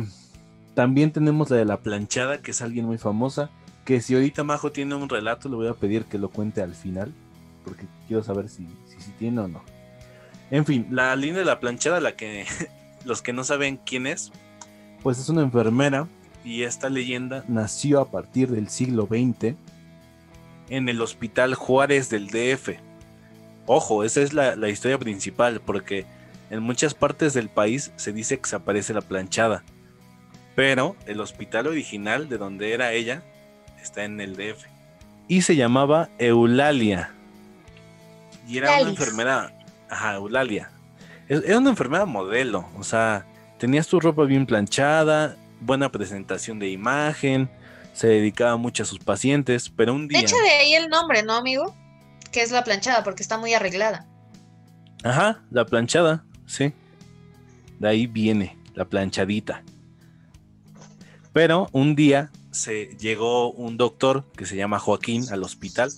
[0.73, 3.49] también tenemos la de la planchada, que es alguien muy famosa.
[3.83, 6.73] Que si ahorita Majo tiene un relato, le voy a pedir que lo cuente al
[6.73, 7.13] final.
[7.63, 9.63] Porque quiero saber si, si, si tiene o no.
[10.49, 12.45] En fin, la línea de la planchada, la que
[13.05, 14.31] los que no saben quién es,
[15.03, 16.07] pues es una enfermera.
[16.45, 19.55] Y esta leyenda nació a partir del siglo XX
[20.69, 22.77] en el Hospital Juárez del DF.
[23.65, 26.05] Ojo, esa es la, la historia principal, porque
[26.51, 29.63] en muchas partes del país se dice que se aparece la planchada.
[30.55, 33.23] Pero el hospital original de donde era ella
[33.81, 34.65] está en el DF.
[35.27, 37.11] Y se llamaba Eulalia.
[38.47, 39.51] Y era una enfermera.
[39.89, 40.69] Ajá, Eulalia.
[41.27, 42.69] Era una enfermera modelo.
[42.77, 43.25] O sea,
[43.57, 45.35] tenías tu ropa bien planchada,
[45.65, 47.49] buena presentación de imagen,
[47.93, 50.25] se dedicaba mucho a sus pacientes, pero un De día.
[50.25, 51.73] hecho, de ahí el nombre, ¿no, amigo?
[52.31, 54.05] Que es la planchada, porque está muy arreglada.
[55.03, 56.73] Ajá, la planchada, sí.
[57.79, 59.63] De ahí viene, la planchadita.
[61.31, 65.91] Pero un día se llegó un doctor que se llama Joaquín al hospital.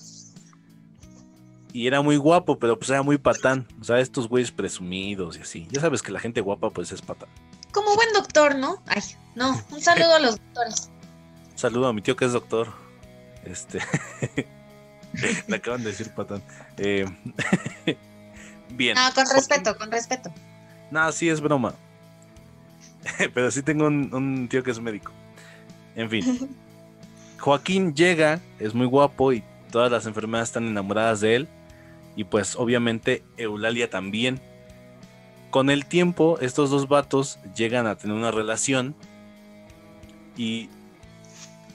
[1.74, 3.68] Y era muy guapo, pero pues era muy patán.
[3.80, 5.68] O sea, estos güeyes presumidos y así.
[5.72, 7.30] Ya sabes que la gente guapa pues es patán.
[7.78, 8.82] Como buen doctor, ¿no?
[8.88, 9.04] Ay,
[9.36, 10.90] no, un saludo a los doctores.
[11.52, 12.74] Un saludo a mi tío que es doctor.
[13.44, 13.80] Este.
[15.48, 16.42] Le acaban de decir patán.
[16.78, 17.06] Eh,
[18.70, 18.96] bien.
[18.96, 20.34] No, con respeto, con respeto.
[20.90, 21.76] No, sí es broma.
[23.36, 25.12] Pero sí tengo un, un tío que es médico.
[25.96, 26.58] En fin.
[27.40, 31.48] Joaquín llega, es muy guapo y todas las enfermeras están enamoradas de él.
[32.16, 34.42] Y pues obviamente Eulalia también.
[35.50, 38.96] Con el tiempo, estos dos vatos llegan a tener una relación.
[40.36, 40.70] Y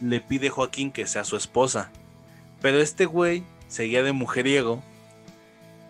[0.01, 1.91] le pide Joaquín que sea su esposa.
[2.61, 4.83] Pero este güey seguía de mujeriego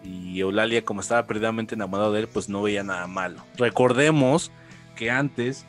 [0.05, 3.43] y Eulalia, como estaba perdidamente enamorado de él, pues no veía nada malo.
[3.57, 4.51] Recordemos
[4.97, 5.65] que antes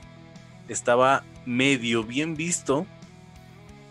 [0.68, 2.86] estaba medio bien visto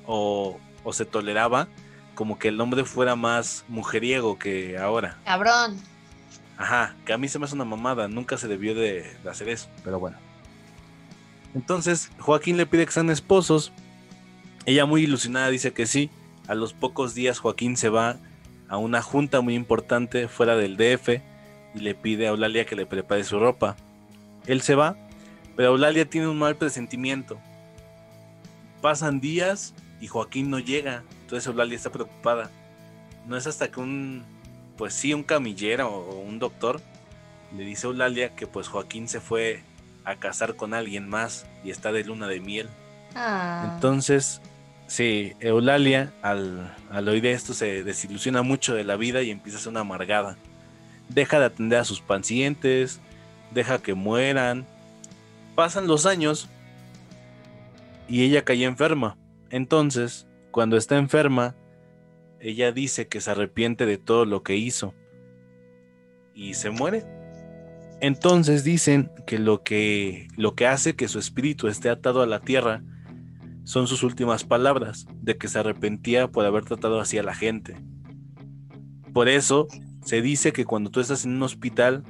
[0.07, 1.68] o, o se toleraba
[2.14, 5.18] como que el hombre fuera más mujeriego que ahora.
[5.25, 5.81] Cabrón.
[6.62, 9.68] Ajá, que a mí se me hace una mamada, nunca se debió de, hacer eso,
[9.82, 10.16] pero bueno.
[11.56, 13.72] Entonces, Joaquín le pide que sean esposos.
[14.64, 16.08] Ella muy ilusionada dice que sí.
[16.46, 18.16] A los pocos días Joaquín se va
[18.68, 21.20] a una junta muy importante fuera del DF
[21.74, 23.74] y le pide a Eulalia que le prepare su ropa.
[24.46, 24.96] Él se va,
[25.56, 27.40] pero Eulalia tiene un mal presentimiento.
[28.80, 32.52] Pasan días y Joaquín no llega, entonces Eulalia está preocupada.
[33.26, 34.24] No es hasta que un,
[34.77, 36.81] pues sí, un camillero o un doctor
[37.57, 39.62] le dice a Eulalia que pues Joaquín se fue
[40.05, 42.68] a casar con alguien más y está de luna de miel.
[43.14, 43.73] Ah.
[43.75, 44.41] Entonces,
[44.87, 49.61] sí, Eulalia al, al oír esto se desilusiona mucho de la vida y empieza a
[49.61, 50.37] ser una amargada.
[51.09, 53.01] Deja de atender a sus pacientes,
[53.53, 54.66] deja que mueran.
[55.55, 56.49] Pasan los años
[58.09, 59.16] y ella cae enferma.
[59.51, 61.55] Entonces, cuando está enferma,
[62.43, 64.95] ella dice que se arrepiente de todo lo que hizo
[66.34, 67.05] y se muere.
[68.01, 72.40] Entonces dicen que lo que lo que hace que su espíritu esté atado a la
[72.40, 72.82] tierra
[73.62, 77.76] son sus últimas palabras, de que se arrepentía por haber tratado así a la gente.
[79.12, 79.68] Por eso
[80.05, 82.03] se dice que cuando tú estás en un hospital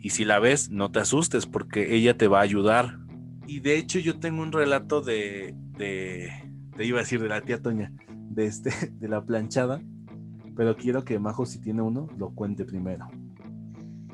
[0.00, 2.98] y si la ves, no te asustes porque ella te va a ayudar.
[3.46, 6.32] Y de hecho yo tengo un relato de, de,
[6.76, 7.92] te iba a decir de la tía Toña,
[8.36, 9.80] de, este, de la planchada,
[10.54, 13.08] pero quiero que Majo si tiene uno, lo cuente primero.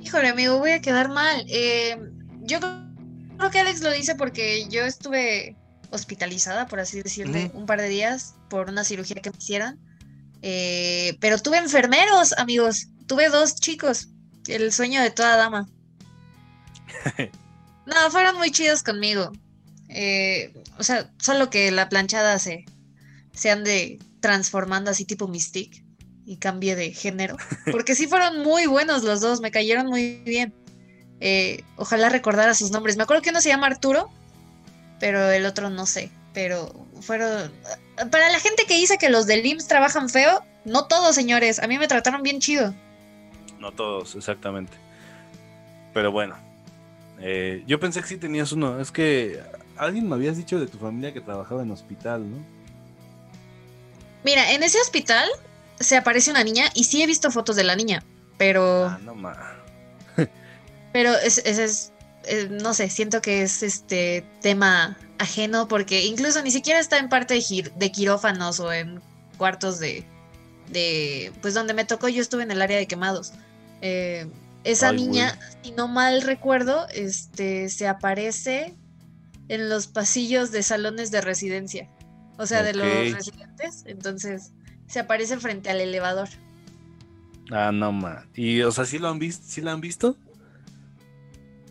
[0.01, 1.45] Híjole, amigo, voy a quedar mal.
[1.49, 1.97] Eh,
[2.41, 5.57] yo creo que Alex lo dice porque yo estuve
[5.91, 9.79] hospitalizada, por así decirle, un par de días por una cirugía que me hicieron.
[10.41, 12.89] Eh, pero tuve enfermeros, amigos.
[13.07, 14.09] Tuve dos chicos.
[14.49, 15.69] El sueño de toda dama.
[17.85, 19.33] No, fueron muy chidos conmigo.
[19.89, 22.65] Eh, o sea, solo que la planchada se,
[23.35, 25.85] se ande transformando así tipo Mystique
[26.25, 27.37] y cambie de género.
[27.71, 30.55] Porque sí fueron muy buenos los dos, me cayeron muy bien.
[31.21, 32.97] Eh, ojalá recordara sus nombres.
[32.97, 34.11] Me acuerdo que uno se llama Arturo,
[34.99, 36.11] pero el otro no sé.
[36.33, 37.53] Pero fueron...
[38.11, 41.59] Para la gente que dice que los del IMSS trabajan feo, no todos, señores.
[41.59, 42.75] A mí me trataron bien chido.
[43.59, 44.73] No todos, exactamente.
[45.93, 46.37] Pero bueno,
[47.21, 48.81] eh, yo pensé que sí tenías uno.
[48.81, 49.41] Es que
[49.77, 52.62] alguien me habías dicho de tu familia que trabajaba en hospital, ¿no?
[54.25, 55.29] Mira, en ese hospital
[55.81, 58.05] se aparece una niña y sí he visto fotos de la niña,
[58.39, 58.87] pero...
[58.87, 59.37] Ah, no más.
[60.93, 61.93] Pero es, es- es-
[62.25, 67.09] eh, no sé, siento que es este tema ajeno porque incluso ni siquiera está en
[67.09, 69.01] parte de, gir- de quirófanos o en
[69.39, 70.05] cuartos de,
[70.69, 73.33] de, pues donde me tocó, yo estuve en el área de quemados.
[73.81, 74.29] Eh,
[74.65, 78.77] esa Ay, niña, si no mal recuerdo, este, se aparece
[79.49, 81.89] en los pasillos de salones de residencia,
[82.39, 84.53] o sea, de los residentes, entonces
[84.87, 86.29] se aparece frente al elevador.
[87.51, 88.25] Ah, no más.
[88.35, 89.45] Y, o sea, ¿sí lo han visto?
[89.47, 90.17] ¿Sí la han visto?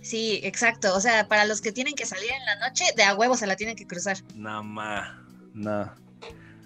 [0.01, 0.95] Sí, exacto.
[0.95, 3.47] O sea, para los que tienen que salir en la noche, de a huevo se
[3.47, 4.17] la tienen que cruzar.
[4.35, 5.09] No más.
[5.53, 5.91] No.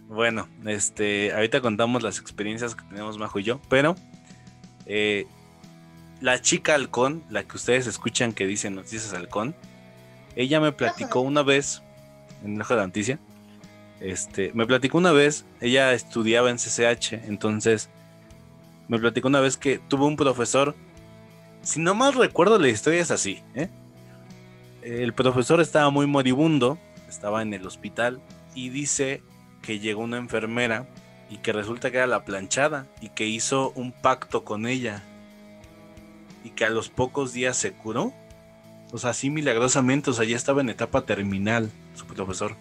[0.08, 3.96] Bueno, este, ahorita contamos las experiencias que tenemos Majo y yo, pero
[4.86, 5.26] eh,
[6.22, 9.56] la chica halcón, la que ustedes escuchan que dice noticias halcón,
[10.36, 11.82] ella me platicó una vez,
[12.43, 13.20] en el ojo de la noticia,
[14.00, 17.89] este, me platicó una vez, ella estudiaba en CCH, entonces
[18.88, 20.76] me platicó una vez que tuvo un profesor,
[21.62, 23.70] si no mal recuerdo la historia es así, ¿eh?
[24.84, 26.78] el profesor estaba muy moribundo,
[27.10, 28.22] estaba en el hospital
[28.54, 29.24] y dice
[29.62, 30.88] que llegó una enfermera
[31.30, 35.04] y que resulta que era la planchada y que hizo un pacto con ella
[36.43, 38.14] y que a los pocos días se curó.
[38.91, 42.56] O sea, así milagrosamente, o sea, ya estaba en etapa terminal su profesor.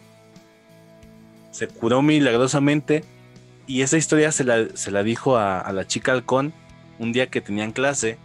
[1.55, 3.05] Se curó milagrosamente
[3.69, 6.53] y esa historia se la, se la dijo a, la chica halcón
[6.99, 8.19] un día que tenían clase,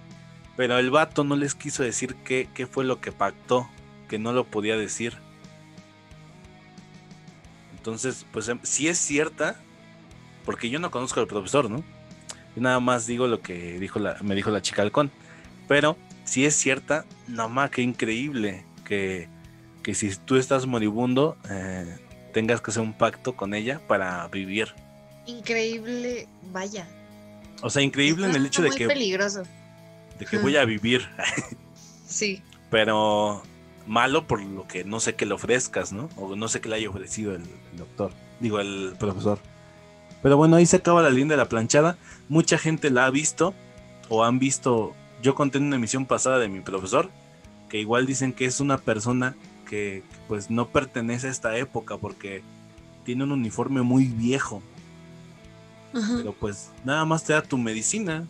[0.57, 3.69] pero el vato no les quiso decir qué, qué fue lo que pactó,
[4.07, 5.13] que no lo podía decir.
[7.77, 9.61] Entonces, pues em, sí es cierta,
[10.43, 11.83] porque yo no conozco al profesor, ¿no?
[12.55, 15.11] Yo nada más digo lo que dijo la, me dijo la chica halcón.
[15.67, 19.29] Pero si es cierta, no más qué increíble que,
[19.83, 21.95] que si tú estás moribundo, eh,
[22.29, 24.73] tengas que hacer un pacto con ella para vivir.
[25.25, 26.87] Increíble, vaya.
[27.61, 29.43] O sea, increíble en el hecho de que, peligroso.
[30.17, 31.07] de que voy a vivir,
[32.07, 32.41] Sí.
[32.69, 33.43] pero
[33.85, 36.09] malo por lo que no sé qué le ofrezcas, ¿no?
[36.15, 39.39] O no sé qué le haya ofrecido el, el doctor, digo, el profesor.
[40.23, 41.97] Pero bueno, ahí se acaba la línea de la planchada.
[42.27, 43.53] Mucha gente la ha visto
[44.09, 44.93] o han visto.
[45.21, 47.09] Yo conté en una emisión pasada de mi profesor
[47.69, 49.35] que igual dicen que es una persona
[49.69, 52.41] que pues no pertenece a esta época porque
[53.05, 54.61] tiene un uniforme muy viejo.
[55.93, 56.13] Ajá.
[56.17, 58.27] Pero pues nada más te da tu medicina.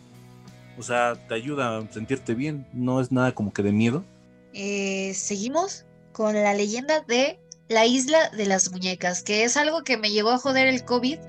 [0.77, 2.67] O sea, te ayuda a sentirte bien.
[2.73, 4.03] No es nada como que de miedo.
[4.53, 9.97] Eh, seguimos con la leyenda de la isla de las muñecas, que es algo que
[9.97, 11.19] me llegó a joder el COVID,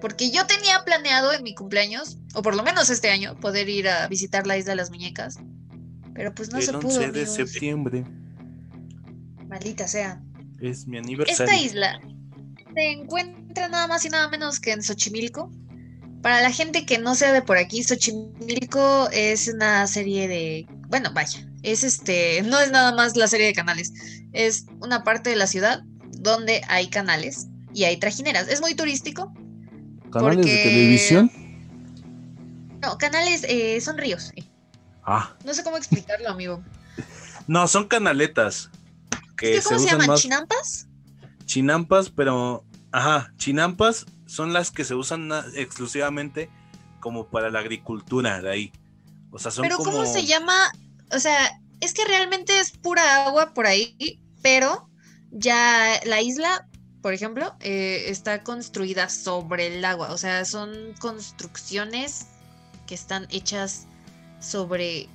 [0.00, 3.88] porque yo tenía planeado en mi cumpleaños, o por lo menos este año, poder ir
[3.88, 5.38] a visitar la isla de las muñecas.
[6.14, 6.98] Pero pues no el se 11 pudo.
[6.98, 7.34] de amigos.
[7.34, 8.04] septiembre
[9.48, 10.20] Maldita sea.
[10.60, 11.44] es mi aniversario.
[11.52, 12.00] Esta isla
[12.74, 15.50] se encuentra nada más y nada menos que en Xochimilco.
[16.22, 21.10] Para la gente que no sea de por aquí, Xochimilco es una serie de, bueno,
[21.14, 23.92] vaya, es este, no es nada más la serie de canales,
[24.32, 25.82] es una parte de la ciudad
[26.18, 28.48] donde hay canales y hay trajineras.
[28.48, 29.32] Es muy turístico.
[30.10, 31.30] ¿Canales de televisión?
[32.82, 34.32] No, canales eh, son ríos.
[34.36, 34.44] eh.
[35.04, 36.62] Ah, No sé cómo explicarlo, amigo.
[37.46, 38.70] no, son canaletas.
[39.36, 40.06] Que ¿Es que ¿Cómo se, usan llaman?
[40.08, 40.88] más ¿Chinampas?
[41.44, 42.64] chinampas, pero.
[42.92, 46.50] Ajá, chinampas son las que se usan exclusivamente
[47.00, 48.72] como para la agricultura de ahí.
[49.30, 49.92] O sea, son Pero como.
[49.92, 50.54] ¿cómo se llama?
[51.12, 54.88] O sea, es que realmente es pura agua por ahí, pero
[55.30, 56.68] ya la isla,
[57.02, 60.12] por ejemplo, eh, está construida sobre el agua.
[60.12, 62.26] O sea, son construcciones
[62.86, 63.86] que están hechas
[64.40, 65.08] sobre...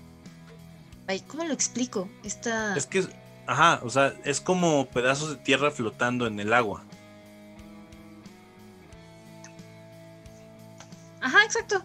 [1.07, 2.07] Ay, ¿cómo lo explico?
[2.23, 2.75] Esta...
[2.75, 3.07] Es que.
[3.51, 6.85] Ajá, o sea, es como pedazos de tierra flotando en el agua.
[11.19, 11.83] Ajá, exacto.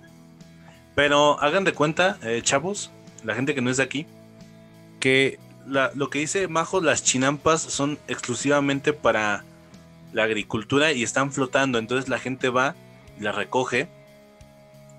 [0.95, 2.93] Pero hagan de cuenta, eh, chavos,
[3.25, 4.07] la gente que no es de aquí,
[5.01, 9.43] que la- lo que dice Majo, las chinampas son exclusivamente para
[10.13, 11.81] la agricultura y están flotando.
[11.81, 12.77] Entonces la gente va,
[13.19, 13.89] la recoge.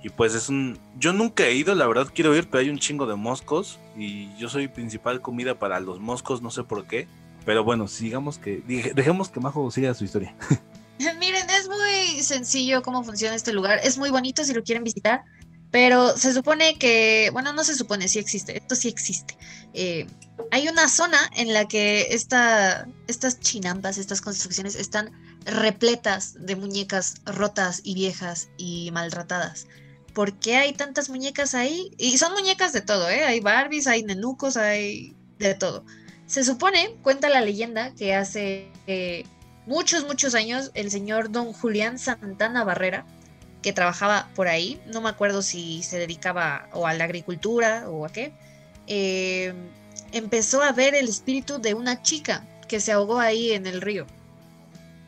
[0.03, 0.77] Y pues es un...
[0.97, 3.79] Yo nunca he ido, la verdad quiero ir, pero hay un chingo de moscos.
[3.97, 7.07] Y yo soy principal comida para los moscos, no sé por qué.
[7.45, 8.61] Pero bueno, sigamos que...
[8.95, 10.35] Dejemos que Majo siga su historia.
[11.19, 13.79] Miren, es muy sencillo cómo funciona este lugar.
[13.83, 15.23] Es muy bonito si lo quieren visitar,
[15.71, 19.37] pero se supone que, bueno, no se supone, sí existe, esto sí existe.
[19.73, 20.07] Eh,
[20.51, 25.11] hay una zona en la que esta, estas chinampas, estas construcciones están
[25.45, 29.67] repletas de muñecas rotas y viejas y maltratadas.
[30.17, 31.91] ¿Por qué hay tantas muñecas ahí?
[31.99, 33.23] Y son muñecas de todo, ¿eh?
[33.23, 35.85] Hay Barbies, hay nenucos, hay de todo.
[36.25, 39.25] Se supone, cuenta la leyenda, que hace eh,
[39.67, 43.05] muchos, muchos años el señor don Julián Santana Barrera,
[43.61, 48.03] que trabajaba por ahí, no me acuerdo si se dedicaba o a la agricultura o
[48.03, 48.33] a qué,
[48.87, 49.53] eh,
[50.13, 54.07] empezó a ver el espíritu de una chica que se ahogó ahí en el río.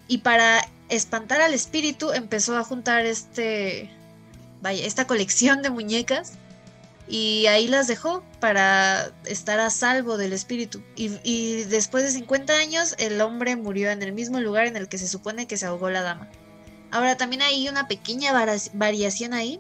[0.07, 3.89] Y para espantar al espíritu empezó a juntar este,
[4.61, 6.33] vaya, esta colección de muñecas
[7.09, 10.83] y ahí las dejó para estar a salvo del espíritu.
[10.95, 14.99] Y, después de 50 años, el hombre murió en el mismo lugar en el que
[14.99, 16.27] se supone que se ahogó la dama.
[16.91, 18.31] Ahora también hay una pequeña
[18.73, 19.59] variación ahí.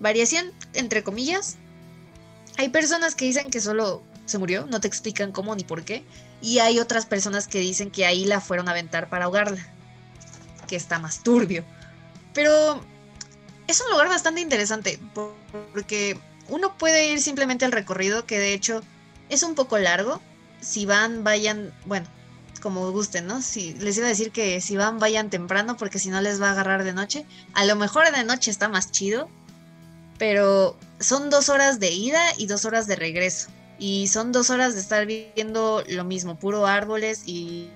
[0.00, 1.56] Variación, entre comillas.
[2.56, 6.04] Hay personas que dicen que solo se murió, no te explican cómo ni por qué.
[6.40, 9.66] Y hay otras personas que dicen que ahí la fueron a aventar para ahogarla.
[10.66, 11.64] Que está más turbio.
[12.32, 12.80] Pero
[13.66, 15.34] es un lugar bastante interesante por-
[15.72, 18.82] porque uno puede ir simplemente al recorrido, que de hecho
[19.28, 20.20] es un poco largo.
[20.60, 22.06] Si van, vayan, bueno,
[22.60, 23.42] como gusten, ¿no?
[23.42, 26.48] Si les iba a decir que si van, vayan temprano, porque si no les va
[26.48, 27.26] a agarrar de noche.
[27.54, 29.28] A lo mejor de noche está más chido,
[30.18, 33.48] pero son dos horas de ida y dos horas de regreso.
[33.78, 37.68] Y son dos horas de estar viendo lo mismo, puro árboles y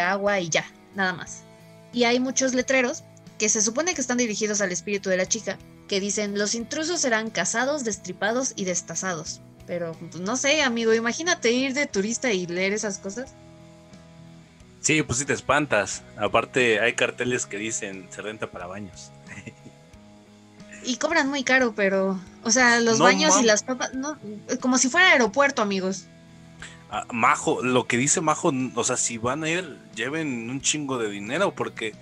[0.00, 0.64] agua y ya,
[0.94, 1.42] nada más.
[1.92, 3.04] Y hay muchos letreros
[3.42, 7.00] que se supone que están dirigidos al espíritu de la chica, que dicen los intrusos
[7.00, 9.40] serán cazados, destripados y destazados.
[9.66, 13.34] Pero pues, no sé, amigo, imagínate ir de turista y leer esas cosas.
[14.80, 16.04] Sí, pues sí te espantas.
[16.16, 19.10] Aparte hay carteles que dicen se renta para baños.
[20.84, 24.18] Y cobran muy caro, pero, o sea, los No baños y las papas, no,
[24.60, 26.06] como si fuera aeropuerto, amigos.
[26.90, 30.98] Ah, Majo, lo que dice Majo, o sea, si van a ir, lleven un chingo
[30.98, 31.94] de dinero, porque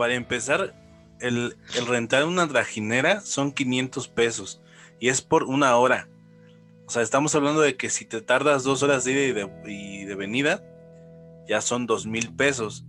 [0.00, 0.74] para empezar,
[1.20, 4.62] el, el rentar una trajinera son 500 pesos
[4.98, 6.08] y es por una hora.
[6.86, 9.50] O sea, estamos hablando de que si te tardas dos horas de ida y de,
[9.70, 10.64] y de venida,
[11.46, 12.86] ya son dos mil pesos.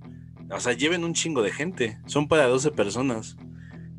[0.49, 1.99] O sea, lleven un chingo de gente.
[2.05, 3.35] Son para 12 personas.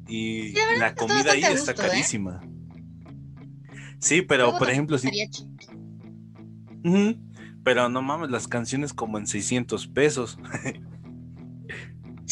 [0.08, 1.74] Y la comida ahí está ¿eh?
[1.74, 2.40] carísima.
[3.98, 5.10] Sí, pero Luego por ejemplo, si.
[7.62, 10.38] Pero no mames, las canciones como en 600 pesos.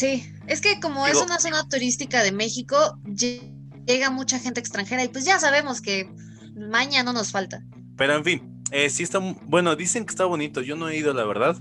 [0.01, 2.75] Sí, es que como es una zona turística de México,
[3.05, 3.41] lle-
[3.85, 6.09] llega mucha gente extranjera y pues ya sabemos que
[6.55, 7.63] maña no nos falta.
[7.97, 10.61] Pero en fin, eh, sí está, bueno, dicen que está bonito.
[10.61, 11.57] Yo no he ido, la verdad.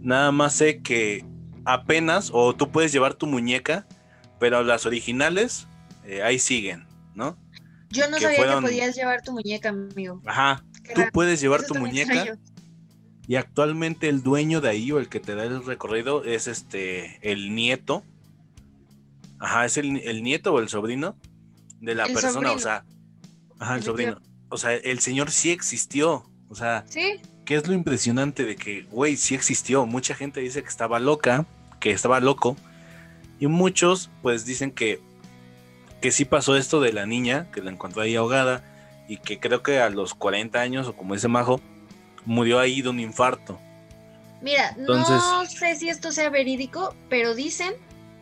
[0.00, 1.24] Nada más sé que
[1.64, 3.86] apenas, o tú puedes llevar tu muñeca,
[4.38, 5.66] pero las originales
[6.04, 7.36] eh, ahí siguen, ¿no?
[7.90, 10.22] Yo no Que sabía fueron- que podías llevar tu muñeca, amigo.
[10.24, 10.64] Ajá.
[10.84, 11.12] Qué Tú raro.
[11.12, 12.40] puedes llevar Eso tu muñeca extraño.
[13.28, 17.18] y actualmente el dueño de ahí o el que te da el recorrido es este,
[17.30, 18.02] el nieto.
[19.40, 21.16] Ajá, es el, el nieto o el sobrino
[21.80, 22.84] de la El persona, o sea,
[23.58, 24.20] ajá, el sobrino.
[24.50, 26.30] O sea, el señor sí existió.
[26.48, 27.20] O sea, Sí,
[27.50, 29.84] ¿Qué es lo impresionante de que, güey, sí existió?
[29.84, 31.46] Mucha gente dice que estaba loca,
[31.80, 32.56] que estaba loco,
[33.40, 35.00] y muchos, pues, dicen que,
[36.00, 38.62] que sí pasó esto de la niña, que la encontró ahí ahogada,
[39.08, 41.60] y que creo que a los 40 años, o como dice Majo,
[42.24, 43.58] murió ahí de un infarto.
[44.42, 47.74] mira, no sé si esto sea verídico, pero dicen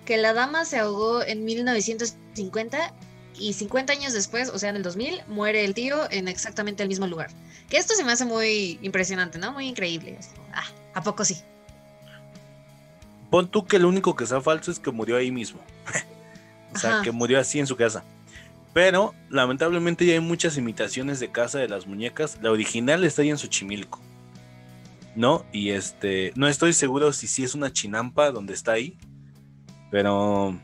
[0.09, 2.95] que la dama se ahogó en 1950
[3.39, 6.89] y 50 años después, o sea, en el 2000, muere el tío en exactamente el
[6.89, 7.29] mismo lugar.
[7.69, 9.53] Que esto se me hace muy impresionante, ¿no?
[9.53, 10.19] Muy increíble.
[10.55, 11.37] Ah, ¿a poco sí?
[13.31, 15.61] Pon tú que lo único que sea falso es que murió ahí mismo.
[16.75, 17.03] o sea, Ajá.
[17.03, 18.03] que murió así en su casa.
[18.73, 22.39] Pero lamentablemente ya hay muchas imitaciones de casa de las muñecas.
[22.41, 24.01] La original está ahí en Xochimilco.
[25.15, 25.45] ¿No?
[25.53, 26.33] Y este.
[26.35, 28.97] No estoy seguro si sí es una chinampa donde está ahí.
[29.91, 30.59] Pero.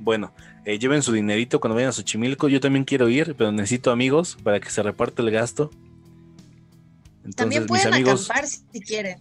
[0.00, 0.32] Bueno,
[0.64, 2.48] eh, lleven su dinerito cuando vayan a Xochimilco.
[2.48, 5.70] Yo también quiero ir, pero necesito amigos para que se reparte el gasto.
[7.24, 8.30] Entonces, También mis pueden amigos.
[8.30, 9.18] acampar si si quieren.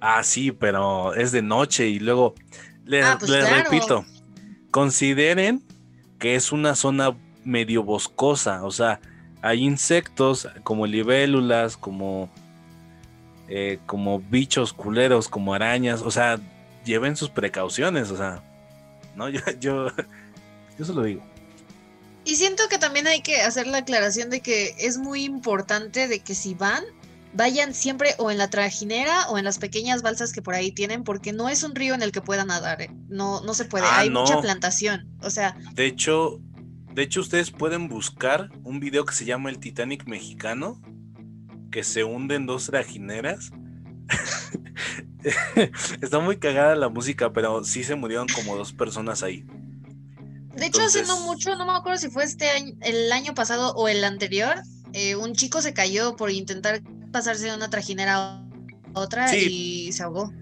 [0.00, 2.34] Ah, sí, pero es de noche y luego
[2.84, 3.64] les, Ah, pues les claro.
[3.70, 4.04] repito,
[4.70, 5.62] consideren
[6.18, 9.00] que es una zona medio boscosa, o sea,
[9.42, 12.28] hay insectos como libélulas, como
[13.48, 16.38] eh, como bichos culeros, como arañas, o sea,
[16.86, 18.42] lleven sus precauciones, o sea,
[19.14, 19.88] no, yo yo
[20.78, 21.22] yo se lo digo.
[22.24, 26.20] Y siento que también hay que hacer la aclaración de que es muy importante de
[26.20, 26.82] que si van,
[27.34, 31.04] vayan siempre o en la trajinera o en las pequeñas balsas que por ahí tienen,
[31.04, 32.90] porque no es un río en el que puedan nadar, ¿eh?
[33.08, 36.40] no, no se puede, Ah, hay mucha plantación, o sea, De hecho,
[36.94, 40.80] de hecho ustedes pueden buscar un video que se llama El Titanic mexicano,
[41.70, 43.50] que se hunde en dos trajineras.
[46.00, 49.44] Está muy cagada la música, pero sí se murieron como dos personas ahí.
[50.54, 53.34] de hecho hace no Entonces- mucho, no me acuerdo si fue este año, el año
[53.34, 54.54] pasado o el anterior,
[54.92, 56.80] eh, un chico se cayó por intentar
[57.12, 58.46] pasarse de una trajinera a
[58.94, 59.86] otra Sí.
[59.88, 60.32] y se ahogó.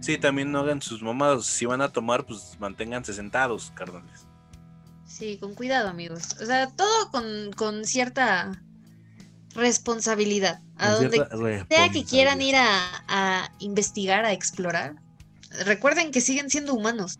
[0.00, 1.44] Sí, también no hagan sus mamadas.
[1.46, 4.26] Si van a tomar, pues manténganse sentados, carnales.
[5.06, 6.36] Sí, con cuidado, amigos.
[6.42, 8.50] O sea, todo con, con cierta
[9.54, 10.60] responsabilidad.
[10.76, 11.24] A donde
[11.68, 14.96] sea que quieran ir a, a investigar, a explorar,
[15.64, 17.18] recuerden que siguen siendo humanos.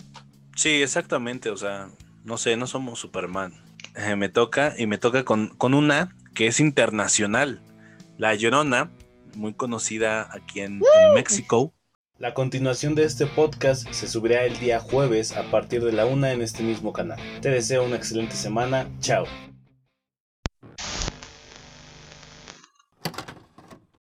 [0.56, 1.50] Sí, exactamente.
[1.50, 1.90] O sea,
[2.24, 3.54] no sé, no somos Superman.
[3.96, 7.62] Eh, me toca, y me toca con, con una que es internacional.
[8.18, 8.90] La Llorona,
[9.34, 11.74] muy conocida aquí en, en México.
[12.18, 16.32] La continuación de este podcast se subirá el día jueves a partir de la una
[16.32, 17.18] en este mismo canal.
[17.40, 18.88] Te deseo una excelente semana.
[19.00, 19.24] Chao.